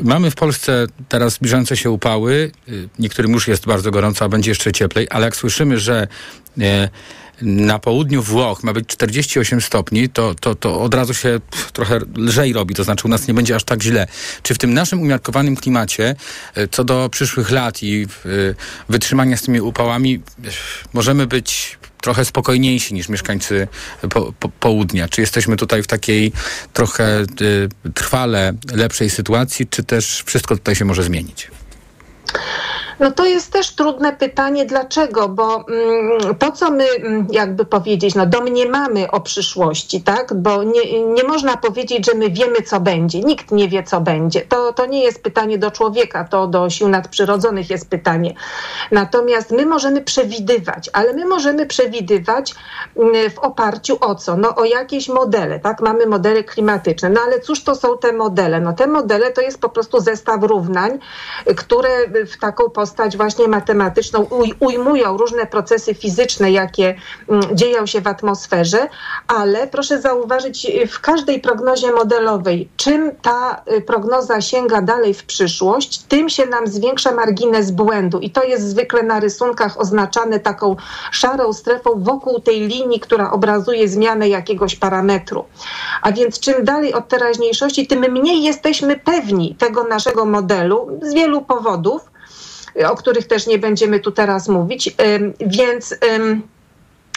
[0.00, 4.28] y, mamy w Polsce teraz zbliżające się upały, y, niektórym już jest bardzo gorąco, a
[4.28, 6.08] będzie jeszcze cieplej, ale jak słyszymy, że
[6.58, 6.62] y,
[7.42, 11.40] na południu Włoch ma być 48 stopni, to, to, to od razu się
[11.72, 14.06] trochę lżej robi, to znaczy u nas nie będzie aż tak źle.
[14.42, 16.16] Czy w tym naszym umiarkowanym klimacie,
[16.54, 18.06] e, co do przyszłych lat i
[18.88, 20.22] wytrzymania z tymi upałami,
[20.92, 21.78] możemy być
[22.08, 23.68] trochę spokojniejsi niż mieszkańcy
[24.10, 25.08] po, po, południa?
[25.08, 26.32] Czy jesteśmy tutaj w takiej
[26.72, 31.50] trochę y, trwale lepszej sytuacji, czy też wszystko tutaj się może zmienić?
[33.00, 38.14] No to jest też trudne pytanie, dlaczego, bo mm, to, co my, mm, jakby powiedzieć,
[38.14, 43.20] no domniemamy o przyszłości, tak, bo nie, nie można powiedzieć, że my wiemy, co będzie.
[43.20, 44.40] Nikt nie wie, co będzie.
[44.40, 48.34] To, to nie jest pytanie do człowieka, to do sił nadprzyrodzonych jest pytanie.
[48.90, 52.54] Natomiast my możemy przewidywać, ale my możemy przewidywać
[52.96, 54.36] mm, w oparciu o co?
[54.36, 58.60] No o jakieś modele, tak, mamy modele klimatyczne, no ale cóż to są te modele?
[58.60, 60.98] No te modele to jest po prostu zestaw równań,
[61.56, 61.88] które
[62.26, 66.94] w taką postać postać właśnie matematyczną, uj, ujmują różne procesy fizyczne, jakie
[67.28, 68.88] mm, dzieją się w atmosferze,
[69.26, 75.98] ale proszę zauważyć, w każdej prognozie modelowej, czym ta y, prognoza sięga dalej w przyszłość,
[75.98, 80.76] tym się nam zwiększa margines błędu i to jest zwykle na rysunkach oznaczane taką
[81.10, 85.44] szarą strefą wokół tej linii, która obrazuje zmianę jakiegoś parametru.
[86.02, 91.42] A więc czym dalej od teraźniejszości, tym mniej jesteśmy pewni tego naszego modelu z wielu
[91.42, 92.17] powodów
[92.86, 94.94] o których też nie będziemy tu teraz mówić.
[95.40, 95.94] Więc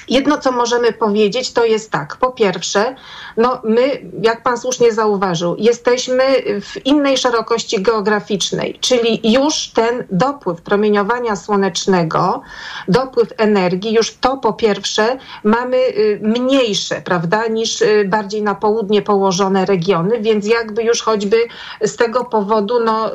[0.10, 2.18] Jedno, co możemy powiedzieć, to jest tak.
[2.18, 2.96] Po pierwsze,
[3.38, 6.24] no my, jak pan słusznie zauważył, jesteśmy
[6.62, 12.42] w innej szerokości geograficznej, czyli już ten dopływ promieniowania słonecznego,
[12.88, 19.02] dopływ energii, już to po pierwsze mamy y, mniejsze, prawda, niż y, bardziej na południe
[19.02, 21.38] położone regiony, więc jakby już choćby
[21.82, 23.12] z tego powodu, no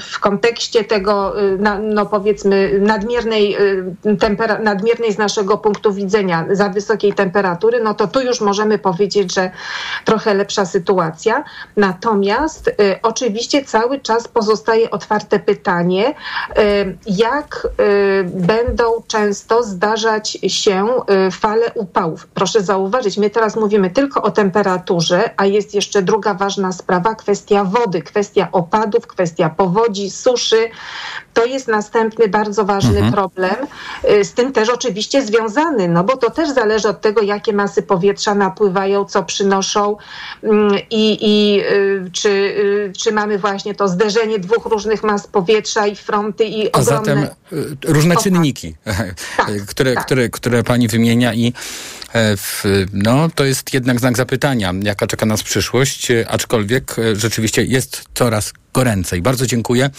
[0.00, 3.56] w kontekście tego, y, no powiedzmy nadmiernej,
[4.62, 9.50] nadmiernej z naszego punktu widzenia za wysokiej temperatury, no to tu już możemy powiedzieć, że
[10.04, 11.44] trochę lepsza sytuacja.
[11.76, 20.86] Natomiast y, oczywiście cały czas pozostaje otwarte pytanie, y, jak y, będą często zdarzać się
[21.28, 22.26] y, fale upałów.
[22.26, 27.64] Proszę zauważyć, my teraz mówimy tylko o temperaturze, a jest jeszcze druga ważna sprawa, kwestia
[27.64, 30.70] wody, kwestia opadów, kwestia powodzi, suszy.
[31.34, 33.12] To jest następny bardzo ważny mhm.
[33.12, 33.56] problem,
[34.10, 37.82] y, z tym też oczywiście związany, no bo to też zależy od tego, jakie masy
[37.82, 39.96] powietrza napływają, co przynoszą
[40.42, 45.86] mm, i, i y, czy, y, czy mamy właśnie to zderzenie dwóch różnych mas powietrza
[45.86, 47.26] i fronty i A zatem
[47.84, 48.24] różne opad.
[48.24, 48.74] czynniki,
[49.36, 50.04] tak, które, tak.
[50.04, 51.52] Które, które pani wymienia i
[52.12, 57.64] e, w, no, to jest jednak znak zapytania, jaka czeka nas przyszłość, aczkolwiek e, rzeczywiście
[57.64, 59.22] jest coraz goręcej.
[59.22, 59.90] Bardzo dziękuję.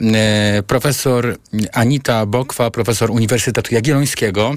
[0.00, 1.36] E, profesor
[1.72, 4.54] Anita Bokwa, profesor Uniwersytetu Jagiellońskiego,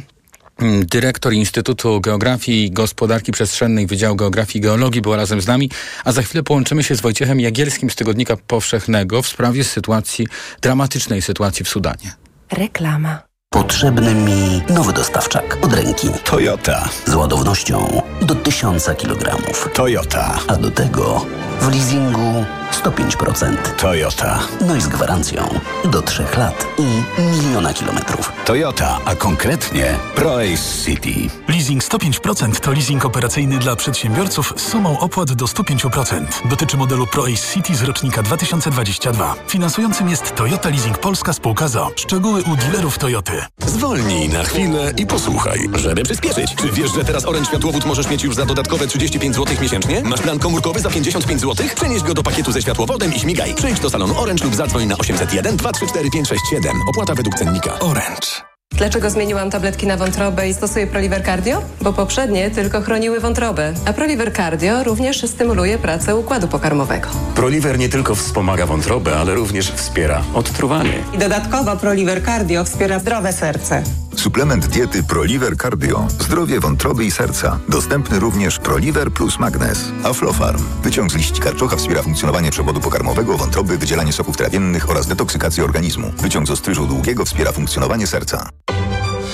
[0.84, 5.70] dyrektor Instytutu Geografii i Gospodarki Przestrzennej Wydziału Geografii i Geologii była razem z nami,
[6.04, 10.28] a za chwilę połączymy się z Wojciechem Jagielskim z Tygodnika Powszechnego w sprawie sytuacji,
[10.62, 12.14] dramatycznej sytuacji w Sudanie.
[12.52, 13.22] Reklama.
[13.50, 16.08] Potrzebny mi nowy dostawczak od ręki.
[16.24, 16.90] Toyota.
[17.06, 19.38] Z ładownością do 1000 kg.
[19.74, 20.40] Toyota.
[20.48, 21.26] A do tego
[21.62, 23.56] w leasingu 105%.
[23.78, 24.40] Toyota.
[24.62, 28.32] No i z gwarancją do 3 lat i miliona kilometrów.
[28.46, 31.30] Toyota, a konkretnie ProAce City.
[31.48, 36.26] Leasing 105% to leasing operacyjny dla przedsiębiorców z sumą opłat do 105%.
[36.50, 39.36] Dotyczy modelu ProAce City z rocznika 2022.
[39.48, 41.92] Finansującym jest Toyota Leasing Polska Spółka ZO.
[41.96, 43.32] Szczegóły u dealerów Toyoty.
[43.66, 46.56] Zwolnij na chwilę i posłuchaj, żeby przyspieszyć.
[46.56, 50.02] Czy wiesz, że teraz Orange Światłowód możesz mieć już za dodatkowe 35 zł miesięcznie?
[50.04, 51.68] Masz plan komórkowy za 55 zł?
[51.76, 53.56] Przenieś go do pakietu ze światłowodem i śmigaj.
[53.56, 56.82] Przyjdź do salonu Orange lub zadzwoń na 801 234 567.
[56.90, 57.80] Opłata według cennika.
[57.80, 58.28] Orange.
[58.72, 61.62] Dlaczego zmieniłam tabletki na wątrobę i stosuję Proliver Cardio?
[61.82, 67.10] Bo poprzednie tylko chroniły wątrobę, a Proliver Cardio również stymuluje pracę układu pokarmowego.
[67.36, 71.04] Proliver nie tylko wspomaga wątrobę, ale również wspiera odtruwanie.
[71.14, 73.84] I dodatkowo Proliver Cardio wspiera zdrowe serce.
[74.16, 76.08] Suplement diety ProLiver Cardio.
[76.20, 77.60] Zdrowie wątroby i serca.
[77.70, 79.92] Dostępny również ProLiver plus Magnes.
[80.04, 80.64] Aflofarm.
[80.84, 86.12] Wyciąg z liści karczocha wspiera funkcjonowanie przewodu pokarmowego, wątroby, wydzielanie soków trawiennych oraz detoksykację organizmu.
[86.18, 88.50] Wyciąg z ostryżu długiego wspiera funkcjonowanie serca.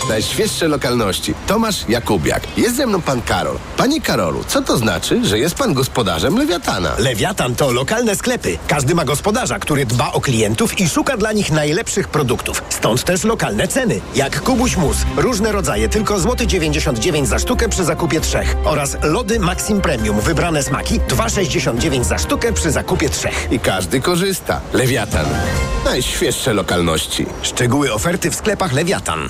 [0.09, 1.33] Najświeższe lokalności.
[1.47, 2.43] Tomasz Jakubiak.
[2.57, 3.57] Jest ze mną pan Karol.
[3.77, 6.91] Panie Karolu, co to znaczy, że jest pan gospodarzem Lewiatana?
[6.97, 8.57] Lewiatan to lokalne sklepy.
[8.67, 12.63] Każdy ma gospodarza, który dba o klientów i szuka dla nich najlepszych produktów.
[12.69, 14.01] Stąd też lokalne ceny.
[14.15, 14.97] Jak Kubuś Mus.
[15.17, 18.55] Różne rodzaje, tylko złoty 99 za sztukę przy zakupie trzech.
[18.65, 20.21] Oraz lody Maxim Premium.
[20.21, 23.47] Wybrane smaki 2,69 za sztukę przy zakupie trzech.
[23.51, 24.61] I każdy korzysta.
[24.73, 25.25] Lewiatan.
[25.85, 27.25] Najświeższe lokalności.
[27.41, 29.29] Szczegóły oferty w sklepach Lewiatan.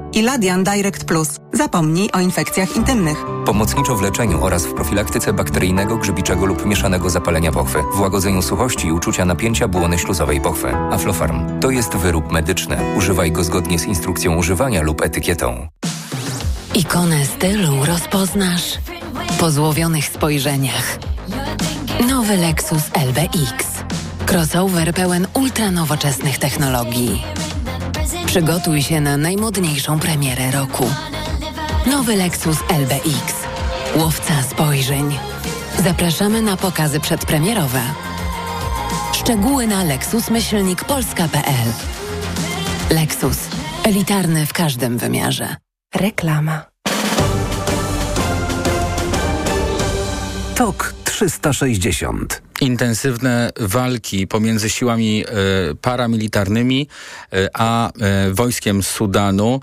[0.13, 1.29] Iladian Direct Plus.
[1.53, 3.25] Zapomnij o infekcjach intymnych.
[3.45, 8.87] Pomocniczo w leczeniu oraz w profilaktyce bakteryjnego, grzybiczego lub mieszanego zapalenia pochwy, w łagodzeniu suchości
[8.87, 10.75] i uczucia napięcia błony śluzowej pochwy.
[10.75, 12.77] Aflofarm to jest wyrób medyczny.
[12.97, 15.67] Używaj go zgodnie z instrukcją używania lub etykietą.
[16.75, 18.77] Ikonę stylu rozpoznasz
[19.39, 20.99] po złowionych spojrzeniach.
[22.09, 23.65] Nowy Lexus LBX.
[24.31, 27.23] Crossover pełen ultranowoczesnych technologii.
[28.31, 30.89] Przygotuj się na najmodniejszą premierę roku.
[31.87, 33.33] Nowy Lexus LBX.
[33.95, 35.19] Łowca spojrzeń.
[35.83, 37.81] Zapraszamy na pokazy przedpremierowe.
[39.13, 41.73] Szczegóły na lexusmyślnikpolska.pl
[42.89, 43.37] Lexus.
[43.83, 45.55] Elitarny w każdym wymiarze.
[45.95, 46.65] Reklama.
[50.55, 52.50] TOK 360.
[52.61, 55.25] Intensywne walki pomiędzy siłami e,
[55.81, 56.87] paramilitarnymi
[57.33, 59.61] e, a e, wojskiem Sudanu.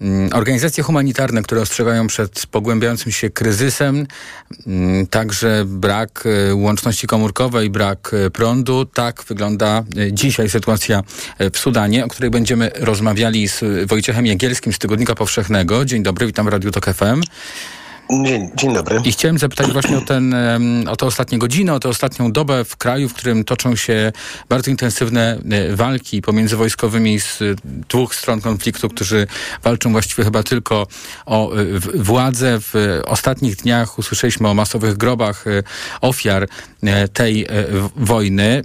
[0.00, 4.06] Mm, Organizacje humanitarne, które ostrzegają przed pogłębiającym się kryzysem,
[4.66, 6.24] mm, także brak
[6.54, 8.84] łączności komórkowej, brak prądu.
[8.84, 11.02] Tak wygląda dzisiaj sytuacja
[11.52, 15.84] w Sudanie, o której będziemy rozmawiali z Wojciechem Jagielskim z Tygodnika Powszechnego.
[15.84, 17.20] Dzień dobry, witam w Radiu Tok FM.
[18.10, 19.00] Dzień, dzień dobry.
[19.04, 20.34] I chciałem zapytać właśnie o, ten,
[20.88, 24.12] o tę ostatnią godzinę, o tę ostatnią dobę w kraju, w którym toczą się
[24.48, 27.44] bardzo intensywne e, walki pomiędzy wojskowymi z e,
[27.88, 29.26] dwóch stron konfliktu, którzy
[29.62, 30.86] walczą właściwie chyba tylko
[31.26, 32.58] o e, władzę.
[32.60, 35.44] W ostatnich dniach usłyszeliśmy o masowych grobach
[36.00, 36.48] ofiar
[37.12, 37.46] tej
[37.96, 38.62] wojny.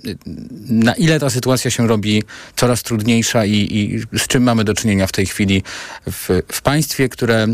[0.69, 2.23] Na ile ta sytuacja się robi
[2.55, 5.63] coraz trudniejsza i, i z czym mamy do czynienia w tej chwili
[6.11, 7.47] w, w państwie, które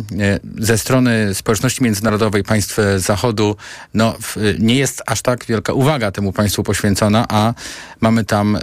[0.60, 3.56] ze strony społeczności międzynarodowej, państw Zachodu,
[3.94, 7.54] no, w, nie jest aż tak wielka uwaga temu państwu poświęcona, a
[8.02, 8.58] mamy tam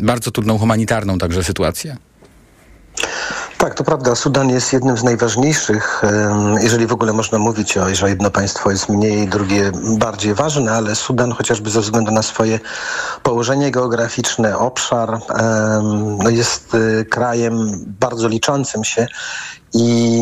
[0.00, 1.96] bardzo trudną humanitarną także sytuację.
[3.58, 4.14] Tak, to prawda.
[4.14, 6.02] Sudan jest jednym z najważniejszych,
[6.60, 10.94] jeżeli w ogóle można mówić o, że jedno państwo jest mniej, drugie bardziej ważne, ale
[10.94, 12.60] Sudan chociażby ze względu na swoje
[13.22, 15.18] położenie geograficzne, obszar,
[16.18, 19.06] no jest y, krajem bardzo liczącym się
[19.74, 20.20] i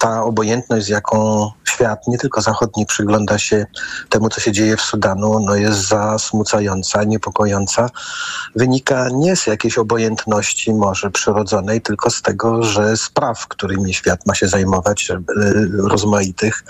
[0.00, 3.66] ta obojętność, z jaką świat, nie tylko zachodni, przygląda się
[4.08, 7.90] temu, co się dzieje w Sudanu, no jest zasmucająca, niepokojąca.
[8.56, 14.34] Wynika nie z jakiejś obojętności może przyrodzonej, tylko z tego, że spraw, którymi świat ma
[14.34, 15.20] się zajmować, e,
[15.88, 16.64] rozmaitych,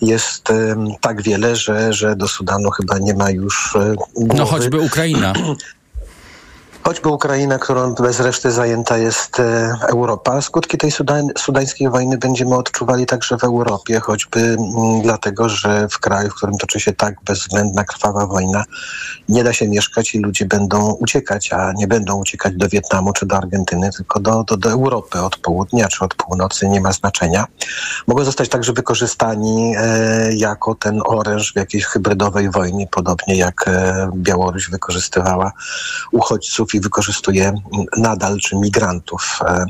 [0.00, 0.48] jest
[1.00, 4.34] tak wiele, że, że do Sudanu chyba nie ma już e, głowy.
[4.38, 5.32] No choćby Ukraina.
[6.86, 10.42] Choćby Ukraina, którą bez reszty zajęta jest e, Europa.
[10.42, 15.98] Skutki tej sudan, sudańskiej wojny będziemy odczuwali także w Europie, choćby mm, dlatego, że w
[15.98, 18.64] kraju, w którym toczy się tak bezwzględna, krwawa wojna,
[19.28, 23.26] nie da się mieszkać i ludzie będą uciekać, a nie będą uciekać do Wietnamu czy
[23.26, 27.44] do Argentyny, tylko do, do, do Europy od południa czy od północy, nie ma znaczenia.
[28.06, 34.10] Mogą zostać także wykorzystani e, jako ten oręż w jakiejś hybrydowej wojnie, podobnie jak e,
[34.14, 35.52] Białoruś wykorzystywała
[36.12, 37.52] uchodźców wykorzystuje
[37.96, 39.38] nadal, czy migrantów.
[39.46, 39.64] E,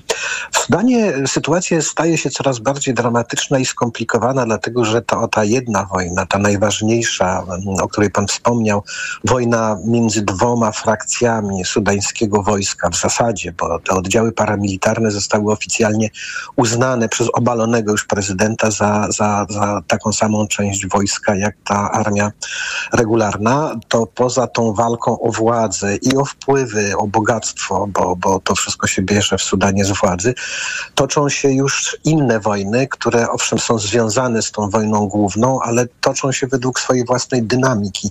[0.53, 5.85] W Sudanie sytuacja staje się coraz bardziej dramatyczna i skomplikowana, dlatego że ta, ta jedna
[5.85, 8.83] wojna, ta najważniejsza, m, o której pan wspomniał,
[9.25, 16.11] wojna między dwoma frakcjami sudańskiego wojska w zasadzie, bo te oddziały paramilitarne zostały oficjalnie
[16.57, 22.33] uznane przez obalonego już prezydenta za, za, za taką samą część wojska jak ta armia
[22.93, 28.55] regularna, to poza tą walką o władzę i o wpływy, o bogactwo, bo, bo to
[28.55, 30.35] wszystko się bierze w Sudanie z władzy,
[30.95, 36.33] toczą się już inne wojny, które owszem są związane z tą wojną główną, ale toczą
[36.33, 38.11] się według swojej własnej dynamiki.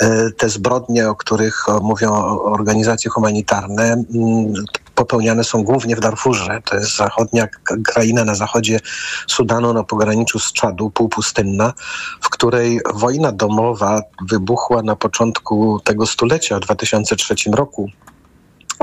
[0.00, 4.04] E, Te zbrodnie, o których mówią organizacje humanitarne,
[4.94, 6.62] popełniane są głównie w Darfurze.
[6.64, 7.48] To jest zachodnia
[7.84, 8.80] kraina na zachodzie
[9.26, 11.72] Sudanu, na pograniczu z Czadu, półpustynna,
[12.20, 17.90] w której wojna domowa wybuchła na początku tego stulecia, w 2003 roku.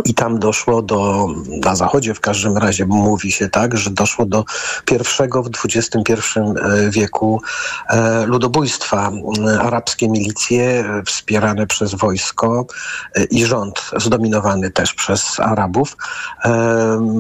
[0.06, 1.28] I tam doszło do,
[1.64, 4.46] na zachodzie w każdym razie mówi się tak, że doszło do
[4.86, 7.42] pierwszego w XXI e, wieku
[7.90, 9.12] e, ludobójstwa.
[9.48, 12.66] E, Arabskie milicje wspierane przez wojsko
[13.32, 15.98] i rząd zdominowany też przez Arabów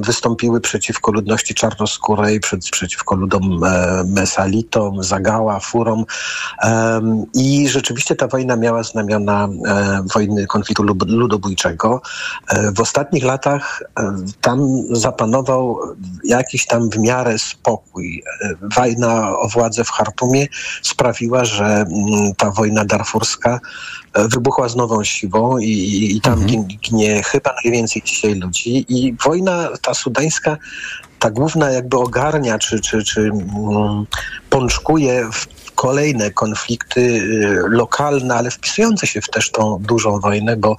[0.01, 2.39] wystąpiły przeciwko ludności czarnoskórej,
[2.71, 3.59] przeciwko ludom
[4.05, 6.05] Mesalitom, Zagała, Furom
[7.33, 9.49] i rzeczywiście ta wojna miała znamiona
[10.13, 12.01] wojny konfliktu ludobójczego.
[12.75, 14.59] W ostatnich latach e, tam
[14.91, 15.79] zapanował
[16.23, 18.23] jakiś tam w miarę spokój.
[18.41, 20.47] E, wojna o władzę w Hartumie
[20.81, 23.59] sprawiła, że mm, ta wojna darfurska
[24.13, 26.67] e, wybuchła z nową siłą i, i tam mhm.
[26.67, 28.85] ginie chyba najwięcej dzisiaj ludzi.
[28.89, 30.57] I wojna ta sudańska
[31.19, 34.05] ta główna jakby ogarnia, czy, czy, czy mm,
[34.49, 40.75] pączkuje w kolejne konflikty y, lokalne, ale wpisujące się w też tą dużą wojnę, bo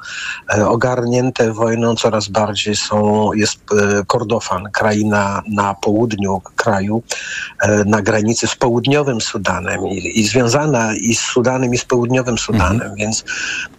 [0.54, 7.02] e, ogarnięte wojną coraz bardziej są, jest e, Kordofan, kraina na południu kraju,
[7.62, 12.38] e, na granicy z południowym Sudanem i, i związana i z Sudanem, i z południowym
[12.38, 12.94] Sudanem, mhm.
[12.94, 13.24] więc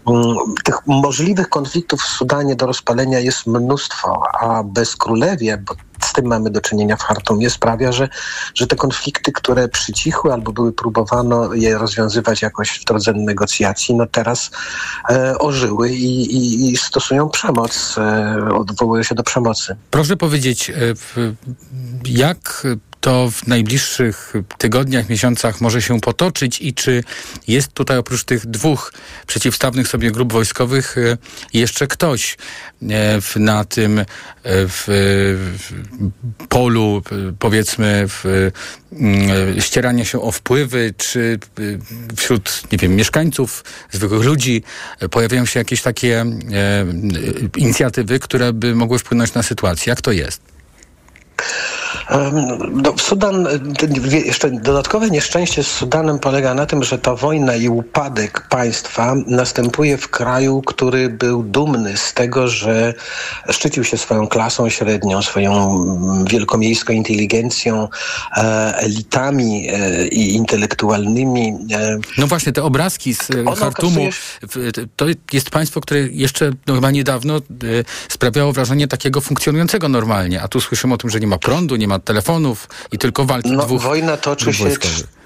[0.07, 6.13] mm, tych możliwych konfliktów w Sudanie do rozpalenia jest mnóstwo, a bez królewie, bo z
[6.13, 8.09] tym mamy do czynienia w Hartumie, sprawia, że,
[8.55, 14.05] że te konflikty, które przycichły albo były próbowano je rozwiązywać jakoś w drodze negocjacji, no
[14.05, 14.51] teraz
[15.09, 19.75] e, ożyły i, i, i, stosują przemoc, e, odwołują się do przemocy.
[19.91, 20.73] Proszę powiedzieć, e,
[22.05, 22.67] jak
[23.03, 27.03] to w najbliższych tygodniach, miesiącach może się potoczyć i czy
[27.47, 28.93] jest tutaj oprócz tych dwóch
[29.27, 31.17] przeciwstawnych sobie grup wojskowych e,
[31.53, 32.37] jeszcze ktoś
[32.81, 34.05] e, na tym e,
[34.43, 34.85] w,
[36.49, 37.01] polu,
[37.39, 38.51] powiedzmy, w
[39.59, 41.39] ścierania się o wpływy, czy
[42.15, 44.63] wśród, nie wiem, mieszkańców, zwykłych ludzi
[45.11, 46.25] pojawiają się jakieś takie
[47.57, 49.89] inicjatywy, które by mogły wpłynąć na sytuację.
[49.89, 50.41] Jak to jest?
[52.71, 53.47] No, Sudan,
[54.25, 59.97] jeszcze dodatkowe nieszczęście z Sudanem polega na tym, że ta wojna i upadek państwa następuje
[59.97, 62.93] w kraju, który był dumny z tego, że
[63.49, 65.85] szczycił się swoją klasą średnią, swoją
[66.29, 67.87] wielkomiejską inteligencją,
[68.37, 68.41] e,
[68.77, 71.53] elitami e, i intelektualnymi.
[71.71, 71.97] E.
[72.17, 73.27] No właśnie, te obrazki z
[73.59, 74.09] Hartumu,
[74.95, 77.41] to jest państwo, które jeszcze no, chyba niedawno
[78.09, 81.82] sprawiało wrażenie takiego funkcjonującego normalnie, a tu słyszymy o tym, że nie ma prądu, nie
[81.87, 84.69] ma telefonów i tylko walki no, dwóch Wojna toczy się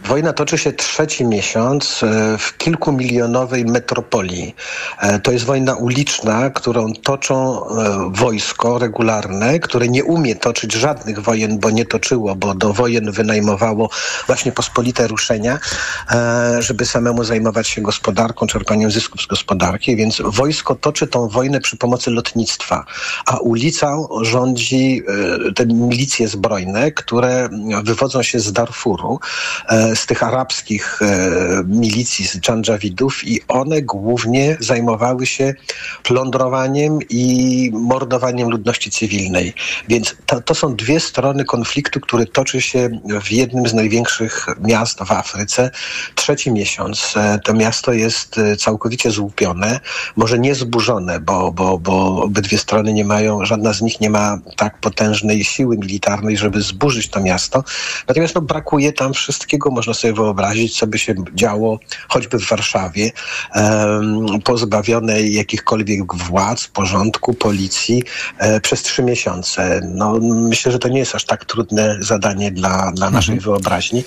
[0.07, 4.55] Wojna toczy się trzeci miesiąc e, w kilkumilionowej metropolii.
[4.99, 11.19] E, to jest wojna uliczna, którą toczą e, wojsko regularne, które nie umie toczyć żadnych
[11.19, 13.89] wojen, bo nie toczyło, bo do wojen wynajmowało
[14.27, 15.59] właśnie pospolite ruszenia,
[16.59, 21.77] żeby samemu zajmować się gospodarką, czerpaniem zysków z gospodarki, więc wojsko toczy tą wojnę przy
[21.77, 22.85] pomocy lotnictwa,
[23.25, 25.03] a ulicą rządzi
[25.55, 27.49] te milicje zbrojne, które
[27.83, 29.19] wywodzą się z Darfuru
[29.95, 35.53] z tych arabskich e, milicji, z Dżandżawidów i one głównie zajmowały się
[36.03, 39.53] plądrowaniem i mordowaniem ludności cywilnej.
[39.87, 42.89] Więc to, to są dwie strony konfliktu, który toczy się
[43.23, 45.71] w jednym z największych miast w Afryce.
[46.15, 49.79] Trzeci miesiąc e, to miasto jest e, całkowicie złupione,
[50.15, 54.37] może nie zburzone, bo, bo, bo obydwie strony nie mają, żadna z nich nie ma
[54.57, 57.63] tak potężnej siły militarnej, żeby zburzyć to miasto.
[58.07, 63.11] Natomiast no, brakuje tam wszystkiego, można sobie wyobrazić, co by się działo choćby w Warszawie,
[63.55, 68.03] um, pozbawionej jakichkolwiek władz, porządku, policji
[68.37, 69.81] e, przez trzy miesiące.
[69.93, 73.51] No, myślę, że to nie jest aż tak trudne zadanie dla, dla naszej mhm.
[73.51, 74.03] wyobraźni.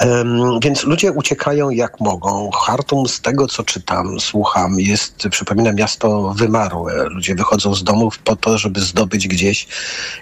[0.00, 2.50] Um, więc ludzie uciekają jak mogą.
[2.50, 7.04] Hartum, z tego co czytam, słucham, jest, przypomina miasto wymarłe.
[7.04, 9.66] Ludzie wychodzą z domów po to, żeby zdobyć gdzieś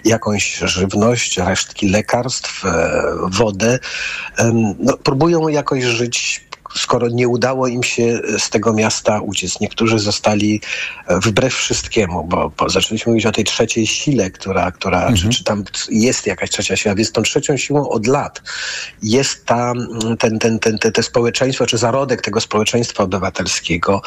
[0.05, 3.79] jakąś żywność, resztki lekarstw, e, wodę.
[4.79, 9.59] No, próbują jakoś żyć skoro nie udało im się z tego miasta uciec.
[9.59, 10.61] Niektórzy zostali
[11.07, 15.17] e, wbrew wszystkiemu, bo, bo zaczęliśmy mówić o tej trzeciej sile, która, która mhm.
[15.17, 18.41] czy, czy tam jest jakaś trzecia siła, więc tą trzecią siłą od lat
[19.03, 19.73] jest ta,
[20.19, 24.01] ten, ten, ten, te, te społeczeństwo, czy zarodek tego społeczeństwa obywatelskiego,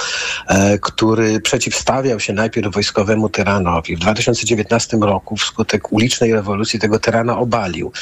[0.48, 3.96] e, który przeciwstawiał się najpierw wojskowemu tyranowi.
[3.96, 7.92] W 2019 roku wskutek ulicznej rewolucji tego tyrana obalił,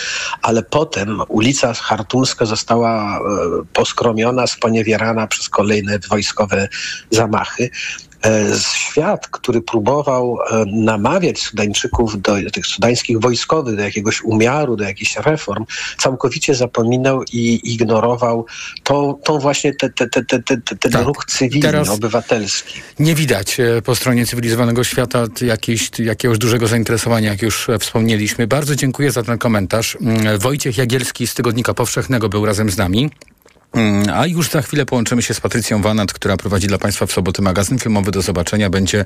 [0.42, 3.20] ale potem ulica Hartumska została e,
[3.72, 6.68] poskromiona sponiewierana przez kolejne wojskowe
[7.10, 7.70] zamachy.
[8.26, 14.84] E, świat, który próbował e, namawiać Sudańczyków do tych sudańskich wojskowych, do jakiegoś umiaru, do
[14.84, 15.64] jakichś reform,
[15.98, 18.46] całkowicie zapominał i ignorował
[18.82, 21.06] to, tą właśnie te, te, te, te, te, ten tak.
[21.06, 22.80] ruch cywilny, obywatelski.
[22.98, 28.46] Nie widać e, po stronie cywilizowanego świata jakiejś, jakiegoś dużego zainteresowania, jak już wspomnieliśmy.
[28.46, 29.96] Bardzo dziękuję za ten komentarz.
[30.00, 33.10] Mm, Wojciech Jagielski z Tygodnika Powszechnego był razem z nami.
[33.72, 37.12] Mm, a już za chwilę połączymy się z Patrycją Wanat, która prowadzi dla Państwa w
[37.12, 38.10] soboty magazyn filmowy.
[38.10, 39.04] Do zobaczenia będzie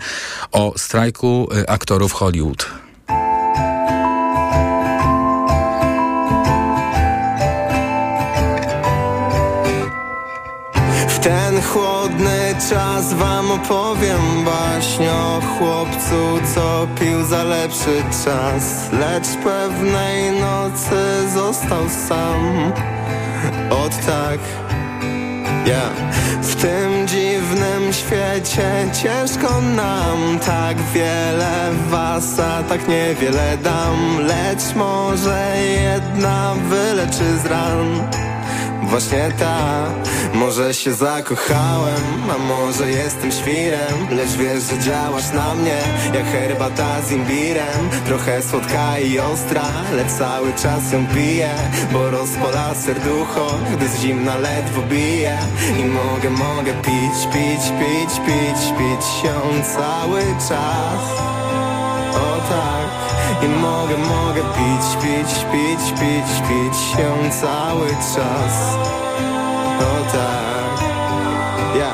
[0.52, 2.66] o strajku y, aktorów Hollywood.
[11.08, 19.28] W ten chłodny czas wam opowiem baśń o chłopcu, co pił za lepszy czas Lecz
[19.44, 22.72] pewnej nocy został sam
[23.70, 24.40] Od tak
[25.66, 25.93] Yeah.
[26.43, 28.70] W tym dziwnym świecie
[29.03, 38.09] ciężko nam Tak wiele was, a tak niewiele dam Lecz może jedna wyleczy z ran
[38.93, 39.84] Właśnie ta
[40.34, 45.80] Może się zakochałem, a może jestem świrem Lecz wiesz, że działasz na mnie
[46.14, 47.90] Jak herbata z imbirem.
[48.07, 49.62] Trochę słodka i ostra
[49.93, 51.55] Lecz cały czas ją piję
[51.93, 55.38] Bo rozpala serducho Gdy z zimna ledwo bije.
[55.80, 61.32] I mogę, mogę pić, pić, pić, pić Pić się cały czas
[62.14, 62.88] O tak.
[63.42, 68.76] I mogę, mogę pić, pić, pić, pić, pić się cały czas.
[69.80, 70.82] O tak.
[71.78, 71.92] Ja.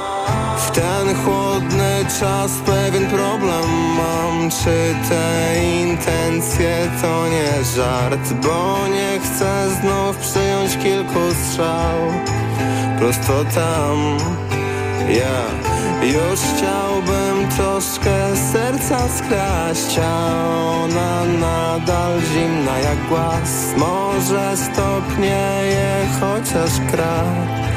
[0.58, 3.64] W ten chłodny czas pewien problem
[3.96, 4.50] mam.
[4.50, 8.32] Czy te intencje to nie żart?
[8.42, 11.98] Bo nie chcę znów przyjąć kilku strzał.
[12.98, 14.16] Prosto tam.
[15.08, 15.68] Ja
[16.02, 18.36] już chciałbym troszkę
[18.89, 20.49] serca skraść A
[20.84, 23.74] ona nadal zimna jak głaz.
[23.76, 27.68] Może stopnieje chociaż krak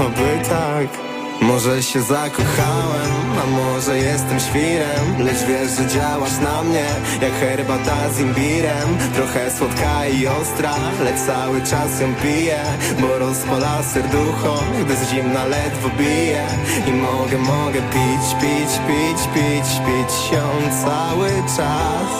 [0.00, 3.12] Oby tak może się zakochałem,
[3.42, 5.04] a może jestem świrem.
[5.18, 6.86] Lecz wiesz, że działasz na mnie
[7.22, 8.98] Jak herbata z imbirem.
[9.14, 10.74] Trochę słodka i ostra
[11.04, 12.60] Lecz cały czas ją piję.
[13.00, 16.46] Bo rozpala serducho Gdy z zimna ledwo bije.
[16.86, 20.42] I mogę, mogę pić, pić, pić, pić Pić się
[20.84, 22.10] cały czas.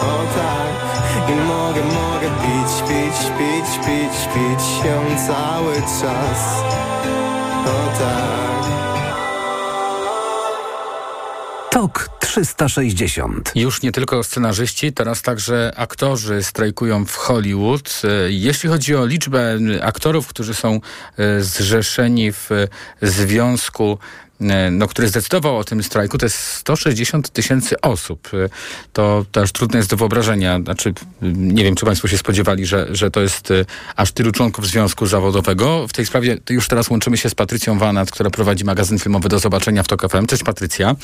[0.00, 0.74] O tak.
[1.30, 6.83] I mogę, mogę pić, pić, pić, pić Pić się cały czas
[7.64, 8.24] tak.
[11.70, 13.52] Tok 360.
[13.54, 18.02] Już nie tylko scenarzyści, teraz także aktorzy strajkują w Hollywood.
[18.04, 20.80] E, jeśli chodzi o liczbę aktorów, którzy są
[21.18, 22.50] e, zrzeszeni w
[23.02, 23.98] związku
[24.40, 28.30] e, no, który zdecydował o tym strajku, to jest 160 tysięcy osób.
[28.92, 30.60] To też trudne jest do wyobrażenia.
[30.60, 33.48] Znaczy, nie wiem, czy Państwo się spodziewali, że, że to jest
[33.96, 35.88] aż tylu członków związku zawodowego.
[35.88, 39.38] W tej sprawie już teraz łączymy się z Patrycją Wanat, która prowadzi magazyn filmowy do
[39.38, 40.26] zobaczenia w TOK FM.
[40.26, 40.96] Cześć Patrycja.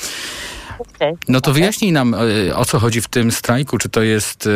[1.27, 2.15] No to wyjaśnij nam,
[2.49, 3.77] e, o co chodzi w tym strajku.
[3.77, 4.47] Czy to jest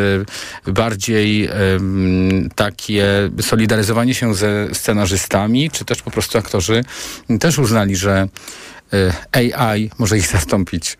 [0.66, 1.48] e, bardziej
[2.54, 6.84] takie solidaryzowanie się ze scenarzystami, czy też po prostu aktorzy
[7.40, 8.28] też uznali, że
[8.92, 10.98] e, AI może ich zastąpić?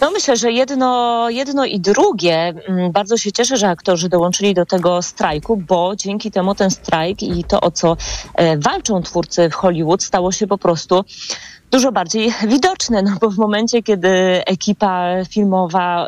[0.00, 2.54] No myślę, że jedno, jedno i drugie.
[2.68, 7.22] Mm, bardzo się cieszę, że aktorzy dołączyli do tego strajku, bo dzięki temu ten strajk
[7.22, 7.96] i to, o co
[8.58, 11.04] walczą twórcy w Hollywood, stało się po prostu
[11.72, 14.08] dużo bardziej widoczne, no bo w momencie, kiedy
[14.46, 16.06] ekipa filmowa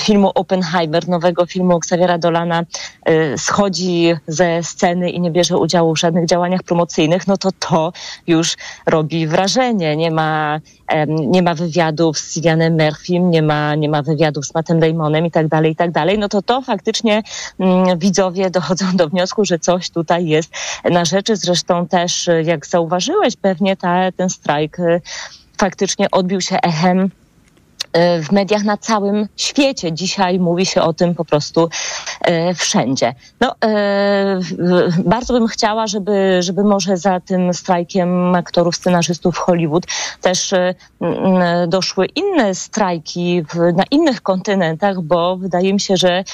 [0.00, 2.62] filmu Oppenheimer, nowego filmu Xaviera Dolana
[3.08, 7.92] y, schodzi ze sceny i nie bierze udziału w żadnych działaniach promocyjnych, no to to
[8.26, 9.96] już robi wrażenie.
[9.96, 10.60] Nie ma,
[11.06, 15.30] nie ma wywiadów z Cillianem Murphym, nie ma, nie ma wywiadów z Mattem Damonem i
[15.30, 16.18] tak dalej, i tak dalej.
[16.18, 17.22] No to to faktycznie
[17.58, 20.50] mm, widzowie dochodzą do wniosku, że coś tutaj jest
[20.90, 21.36] na rzeczy.
[21.36, 25.00] Zresztą też, jak zauważyłeś, pewnie ta, ten strajk y,
[25.58, 27.10] faktycznie odbił się echem
[28.22, 29.92] w mediach na całym świecie.
[29.92, 31.68] Dzisiaj mówi się o tym po prostu
[32.28, 33.14] y, wszędzie.
[33.40, 33.54] No,
[35.04, 39.86] bardzo bym chciała, żeby, żeby może za tym strajkiem aktorów, scenarzystów Hollywood
[40.20, 40.54] też
[41.68, 46.24] doszły inne strajki w, na innych kontynentach, bo wydaje mi się, że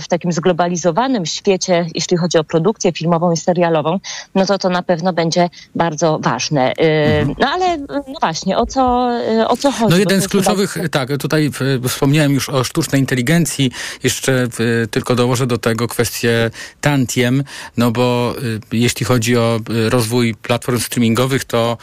[0.00, 3.98] w takim zglobalizowanym świecie, jeśli chodzi o produkcję filmową i serialową,
[4.34, 6.72] no to to na pewno będzie bardzo ważne.
[6.72, 7.34] Mhm.
[7.38, 9.10] No ale no właśnie, o co,
[9.48, 9.90] o co chodzi?
[9.90, 11.50] No jeden z kluczowych, tak, tutaj
[11.88, 13.70] wspomniałem już o sztucznej inteligencji,
[14.02, 14.48] jeszcze
[14.90, 17.44] tylko dołożę do tego kwestię tantiem,
[17.76, 18.34] no bo
[18.72, 21.78] jeśli chodzi o rozwój platform streamingowych, to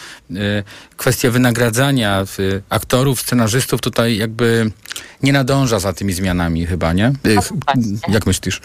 [0.97, 2.25] kwestia wynagradzania
[2.69, 4.71] aktorów, scenarzystów tutaj jakby
[5.23, 7.13] nie nadąża za tymi zmianami chyba, nie?
[8.07, 8.61] Jak myślisz?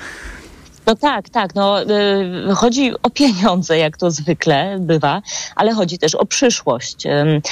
[0.87, 1.55] No tak, tak.
[1.55, 5.23] No, y, chodzi o pieniądze, jak to zwykle bywa,
[5.57, 7.07] ale chodzi też o przyszłość.
[7.07, 7.43] Y,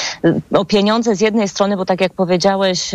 [0.54, 2.90] o pieniądze z jednej strony, bo tak jak powiedziałeś,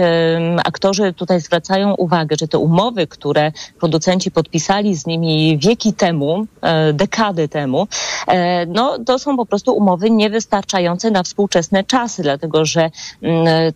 [0.64, 6.46] aktorzy tutaj zwracają uwagę, że te umowy, które producenci podpisali z nimi wieki temu,
[6.90, 8.36] y, dekady temu, y,
[8.68, 12.92] no, to są po prostu umowy niewystarczające na współczesne czasy, dlatego że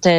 [0.02, 0.12] te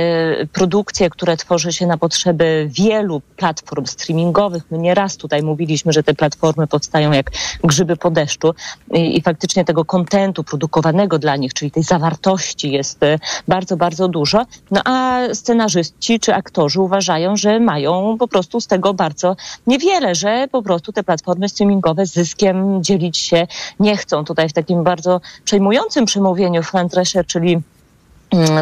[0.53, 6.15] produkcje, które tworzy się na potrzeby wielu platform streamingowych, my nieraz tutaj mówiliśmy, że te
[6.15, 7.31] platformy platformy powstają jak
[7.65, 8.55] grzyby po deszczu
[8.95, 13.19] i, i faktycznie tego kontentu produkowanego dla nich, czyli tej zawartości jest e,
[13.49, 14.47] bardzo, bardzo dużo.
[14.71, 20.49] No a scenarzyści czy aktorzy uważają, że mają po prostu z tego bardzo niewiele, że
[20.53, 23.47] po prostu te platformy streamingowe zyskiem dzielić się
[23.81, 24.25] nie chcą.
[24.25, 27.59] Tutaj w takim bardzo przejmującym przemówieniu Fran Drescher, czyli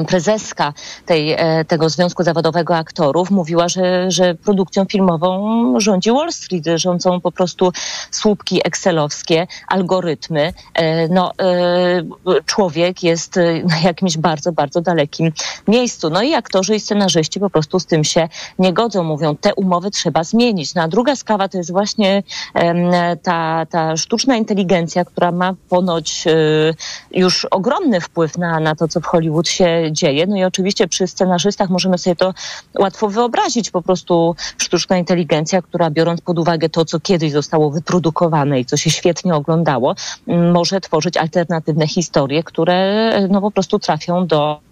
[0.07, 0.73] prezeska
[1.07, 7.21] tej, e, tego Związku Zawodowego Aktorów mówiła, że, że produkcją filmową rządzi Wall Street, rządzą
[7.21, 7.73] po prostu
[8.11, 10.53] słupki excelowskie, algorytmy.
[10.75, 15.33] E, no, e, człowiek jest na jakimś bardzo, bardzo dalekim
[15.69, 16.11] miejscu.
[16.11, 19.05] No i aktorzy i scenarzyści po prostu z tym się nie godzą.
[19.05, 20.75] Mówią, te umowy trzeba zmienić.
[20.75, 22.23] No, a druga sprawa to jest właśnie
[23.23, 26.25] ta, ta sztuczna inteligencja, która ma ponoć
[27.11, 30.27] już ogromny wpływ na, na to, co w Hollywood się się dzieje.
[30.27, 32.35] No i oczywiście przy scenarzystach możemy sobie to
[32.79, 33.71] łatwo wyobrazić.
[33.71, 38.77] Po prostu sztuczna inteligencja, która biorąc pod uwagę to, co kiedyś zostało wyprodukowane i co
[38.77, 39.95] się świetnie oglądało,
[40.27, 44.68] może tworzyć alternatywne historie, które no po prostu trafią do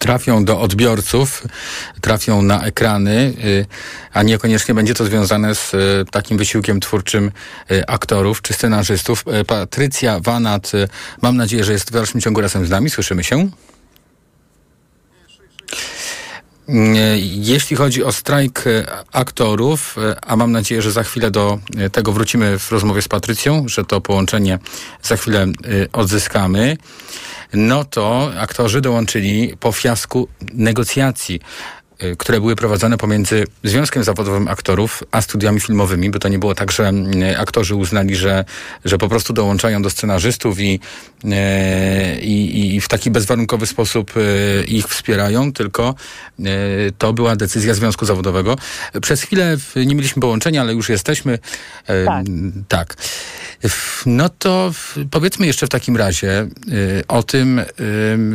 [0.00, 1.42] trafią do odbiorców,
[2.00, 3.66] trafią na ekrany, y,
[4.12, 5.78] a niekoniecznie będzie to związane z y,
[6.10, 7.30] takim wysiłkiem twórczym
[7.70, 9.24] y, aktorów czy scenarzystów.
[9.46, 10.72] Patrycja Wanat,
[11.22, 12.90] mam nadzieję, że jest w dalszym ciągu razem z nami.
[12.90, 13.48] Słyszymy się?
[17.20, 18.64] Jeśli chodzi o strajk
[19.12, 19.96] aktorów,
[20.26, 21.58] a mam nadzieję, że za chwilę do
[21.92, 24.58] tego wrócimy w rozmowie z Patrycją, że to połączenie
[25.02, 25.46] za chwilę
[25.92, 26.76] odzyskamy
[27.54, 31.40] no to aktorzy dołączyli po fiasku negocjacji
[32.18, 36.72] które były prowadzone pomiędzy Związkiem Zawodowym Aktorów a studiami filmowymi, by to nie było tak,
[36.72, 36.92] że
[37.32, 38.44] y, aktorzy uznali, że,
[38.84, 40.80] że po prostu dołączają do scenarzystów i,
[41.24, 44.12] y, i, i w taki bezwarunkowy sposób
[44.66, 45.94] ich wspierają, tylko
[46.98, 48.56] to była decyzja Związku Zawodowego.
[49.02, 51.38] Przez chwilę nie mieliśmy połączenia, ale już jesteśmy.
[52.06, 52.26] Tak.
[52.68, 52.96] tak.
[54.06, 54.72] No to
[55.10, 56.48] powiedzmy jeszcze w takim razie
[57.08, 57.60] o tym,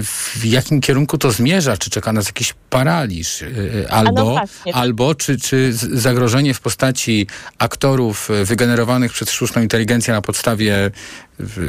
[0.04, 4.42] w jakim kierunku to zmierza, czy czeka nas jakiś paraliż, Y, y, albo, no
[4.74, 7.28] albo czy, czy zagrożenie w postaci
[7.58, 10.92] aktorów wygenerowanych przez sztuczną inteligencję na podstawie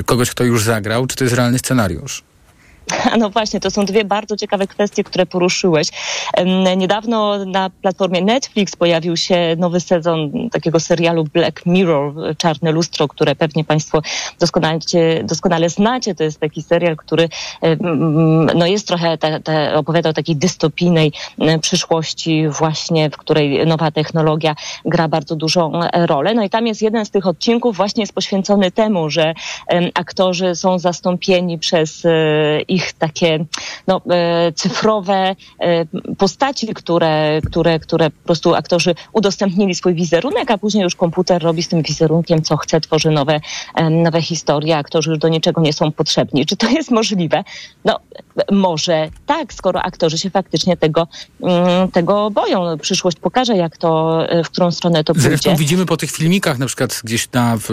[0.06, 2.22] kogoś, kto już zagrał, czy to jest realny scenariusz?
[3.18, 5.88] No właśnie, to są dwie bardzo ciekawe kwestie, które poruszyłeś.
[6.76, 13.34] Niedawno na platformie Netflix pojawił się nowy sezon takiego serialu Black Mirror, Czarne Lustro, które
[13.34, 14.02] pewnie Państwo
[14.40, 14.78] doskonale,
[15.24, 16.14] doskonale znacie.
[16.14, 17.28] To jest taki serial, który
[18.54, 21.12] no jest trochę, te, opowiada o takiej dystopijnej
[21.62, 26.34] przyszłości właśnie, w której nowa technologia gra bardzo dużą rolę.
[26.34, 29.34] No i tam jest jeden z tych odcinków właśnie jest poświęcony temu, że
[29.94, 33.44] aktorzy są zastąpieni przez e, ich ich takie
[33.86, 35.86] no, e, cyfrowe e,
[36.18, 41.62] postaci, które, które, które po prostu aktorzy udostępnili swój wizerunek, a później już komputer robi
[41.62, 43.40] z tym wizerunkiem, co chce, tworzy nowe,
[43.74, 46.46] e, nowe historie, aktorzy już do niczego nie są potrzebni.
[46.46, 47.44] Czy to jest możliwe?
[47.84, 48.00] No,
[48.52, 51.08] może tak, skoro aktorzy się faktycznie tego,
[51.42, 52.78] mm, tego boją.
[52.78, 55.28] Przyszłość pokaże, jak to, w którą stronę to pójdzie.
[55.28, 57.68] Zresztą widzimy po tych filmikach, na przykład gdzieś na w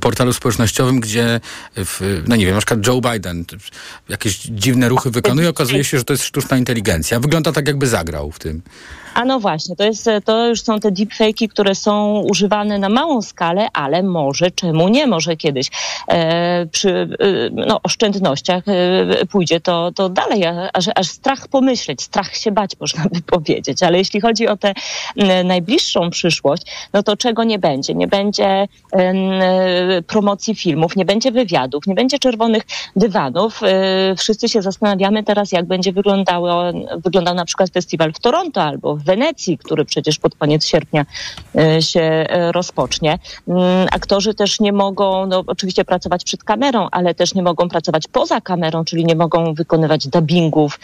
[0.00, 1.40] portalu społecznościowym, gdzie
[1.76, 3.44] w, no nie wiem, na przykład Joe Biden
[4.10, 7.20] jakieś dziwne ruchy wykonuje, okazuje się, że to jest sztuczna inteligencja.
[7.20, 8.62] Wygląda tak, jakby zagrał w tym.
[9.14, 13.22] A no właśnie, to, jest, to już są te deepfake'i, które są używane na małą
[13.22, 15.70] skalę, ale może, czemu nie, może kiedyś
[16.08, 17.06] e, przy e,
[17.52, 23.04] no, oszczędnościach e, pójdzie to, to dalej, aż, aż strach pomyśleć, strach się bać, można
[23.12, 23.82] by powiedzieć.
[23.82, 24.74] Ale jeśli chodzi o tę
[25.44, 27.94] najbliższą przyszłość, no to czego nie będzie?
[27.94, 28.68] Nie będzie
[30.06, 32.62] promocji filmów, nie będzie wywiadów, nie będzie czerwonych
[32.96, 33.60] dywanów.
[33.62, 39.04] E, wszyscy się zastanawiamy teraz, jak będzie wyglądał na przykład festiwal w Toronto albo w
[39.04, 41.06] Wenecji, który przecież pod koniec sierpnia
[41.56, 43.18] e, się e, rozpocznie.
[43.48, 48.08] Mm, aktorzy też nie mogą, no oczywiście pracować przed kamerą, ale też nie mogą pracować
[48.08, 50.80] poza kamerą, czyli nie mogą wykonywać dubbingów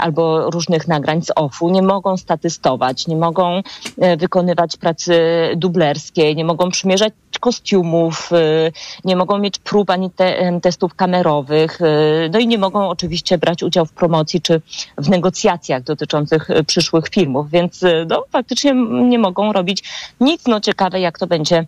[0.00, 3.62] albo różnych nagrań z offu, nie mogą statystować, nie mogą
[3.98, 5.14] e, wykonywać pracy
[5.56, 8.30] dublerskiej, nie mogą przymierzać kostiumów,
[9.04, 11.78] nie mogą mieć prób ani te, testów kamerowych,
[12.30, 14.60] no i nie mogą oczywiście brać udziału w promocji czy
[14.98, 18.74] w negocjacjach dotyczących przyszłych filmów więc y, no, faktycznie
[19.08, 19.84] nie mogą robić
[20.20, 20.46] nic.
[20.46, 21.66] No ciekawe, jak to będzie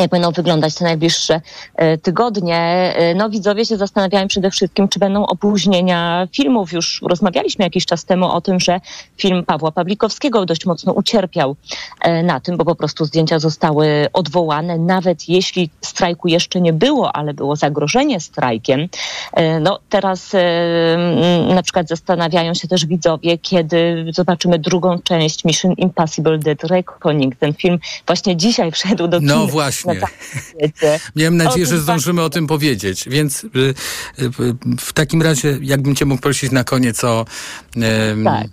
[0.00, 1.40] jak będą wyglądać te najbliższe
[1.76, 2.58] e, tygodnie.
[2.96, 6.72] E, no widzowie się zastanawiają przede wszystkim, czy będą opóźnienia filmów.
[6.72, 8.80] Już rozmawialiśmy jakiś czas temu o tym, że
[9.16, 11.56] film Pawła Pawlikowskiego dość mocno ucierpiał
[12.00, 17.16] e, na tym, bo po prostu zdjęcia zostały odwołane, nawet jeśli strajku jeszcze nie było,
[17.16, 18.88] ale było zagrożenie strajkiem.
[19.60, 20.32] No teraz
[21.54, 27.36] na przykład zastanawiają się też widzowie, kiedy zobaczymy drugą część Mission Impossible Dead Reckoning.
[27.36, 29.50] Ten film właśnie dzisiaj wszedł do No kin.
[29.50, 29.89] właśnie.
[29.94, 30.06] Na.
[31.16, 33.48] Miałem nadzieję, że zdążymy o tym powiedzieć, więc y,
[34.18, 34.30] y,
[34.78, 37.24] w takim razie, jakbym cię mógł prosić na koniec o,
[38.24, 38.46] Tak.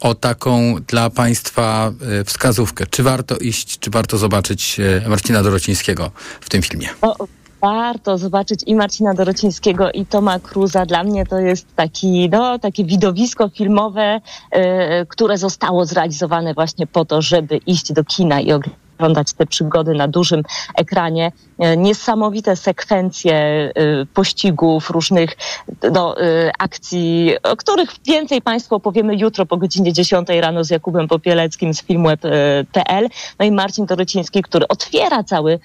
[0.00, 2.86] o taką dla Państwa y, wskazówkę.
[2.86, 6.10] Czy warto iść, czy warto zobaczyć Marcina Dorocińskiego
[6.40, 6.88] w tym filmie?
[7.02, 7.26] O,
[7.60, 10.86] warto zobaczyć i Marcina Dorocińskiego, i Toma Cruza.
[10.86, 14.20] Dla mnie to jest taki, no, takie widowisko filmowe,
[14.50, 18.89] e, które zostało zrealizowane właśnie po to, żeby iść do kina i oglądać
[19.34, 20.42] te przygody na dużym
[20.76, 21.32] ekranie.
[21.60, 23.70] E, Niesamowite sekwencje e,
[24.14, 25.36] pościgów, różnych
[25.92, 31.08] no, e, akcji, o których więcej Państwu opowiemy jutro po godzinie 10 rano z Jakubem
[31.08, 33.08] Popieleckim z filmweb.pl.
[33.38, 35.60] No i Marcin Dorociński, który otwiera cały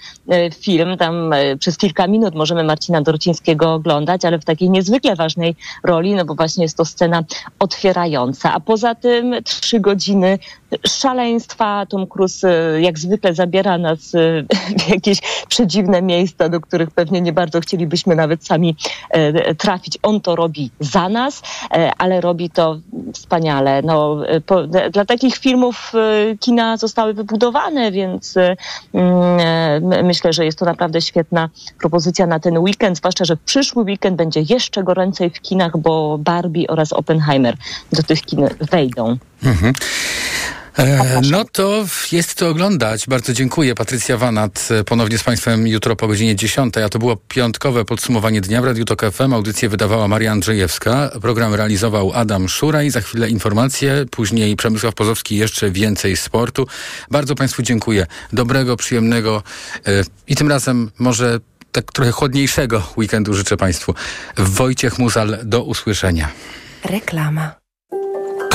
[0.59, 0.97] film.
[0.97, 6.25] Tam przez kilka minut możemy Marcina Dorocińskiego oglądać, ale w takiej niezwykle ważnej roli, no
[6.25, 7.23] bo właśnie jest to scena
[7.59, 8.53] otwierająca.
[8.53, 10.39] A poza tym trzy godziny
[10.87, 11.85] szaleństwa.
[11.85, 12.47] Tom Cruise
[12.81, 14.11] jak zwykle zabiera nas
[14.79, 18.75] w jakieś przedziwne miejsca, do których pewnie nie bardzo chcielibyśmy nawet sami
[19.09, 19.97] e, trafić.
[20.03, 22.77] On to robi za nas, e, ale robi to
[23.13, 23.81] wspaniale.
[23.81, 25.93] No, e, po, dla takich filmów
[26.39, 28.35] kina zostały wybudowane, więc
[28.93, 33.83] mm, my- myślę, że jest to naprawdę świetna propozycja na ten weekend, zwłaszcza, że przyszły
[33.83, 37.55] weekend będzie jeszcze goręcej w kinach, bo Barbie oraz Oppenheimer
[37.91, 39.17] do tych kin wejdą.
[39.43, 39.73] Mhm.
[40.77, 43.07] E, no to jest to oglądać.
[43.07, 43.75] Bardzo dziękuję.
[43.75, 46.77] Patrycja Wanat e, ponownie z Państwem jutro po godzinie 10.
[46.77, 49.33] A to było piątkowe podsumowanie dnia w Radiu Tok FM.
[49.33, 51.11] Audycję wydawała Maria Andrzejewska.
[51.21, 52.89] Program realizował Adam Szuraj.
[52.89, 56.67] Za chwilę informacje, później Przemysław Pozowski jeszcze więcej sportu.
[57.11, 58.07] Bardzo Państwu dziękuję.
[58.33, 59.43] Dobrego, przyjemnego
[59.87, 61.39] e, i tym razem może
[61.71, 63.93] tak trochę chłodniejszego weekendu życzę Państwu.
[64.37, 66.31] Wojciech Muzal, do usłyszenia.
[66.83, 67.64] Reklama.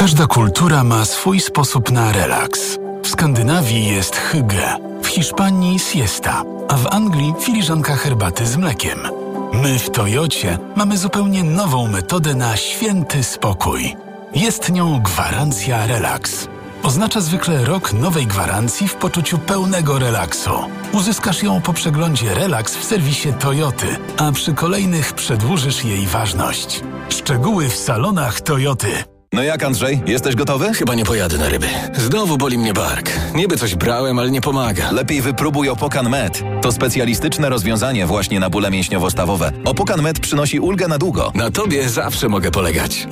[0.00, 2.78] Każda kultura ma swój sposób na relaks.
[3.02, 8.98] W Skandynawii jest hygge, w Hiszpanii siesta, a w Anglii filiżanka herbaty z mlekiem.
[9.52, 13.96] My w Toyocie mamy zupełnie nową metodę na święty spokój.
[14.34, 16.48] Jest nią gwarancja relaks.
[16.82, 20.50] Oznacza zwykle rok nowej gwarancji w poczuciu pełnego relaksu.
[20.92, 23.86] Uzyskasz ją po przeglądzie Relax w serwisie Toyoty,
[24.16, 26.80] a przy kolejnych przedłużysz jej ważność.
[27.08, 29.19] Szczegóły w salonach Toyoty.
[29.32, 30.74] No jak Andrzej, jesteś gotowy?
[30.74, 31.66] Chyba nie pojadę na ryby.
[31.94, 33.10] Znowu boli mnie bark.
[33.34, 34.90] Niby coś brałem, ale nie pomaga.
[34.92, 36.42] Lepiej wypróbuj Opokan Med.
[36.62, 39.52] To specjalistyczne rozwiązanie właśnie na bóle mięśniowo-stawowe.
[39.64, 41.32] Opokan Med przynosi ulgę na długo.
[41.34, 43.06] Na tobie zawsze mogę polegać.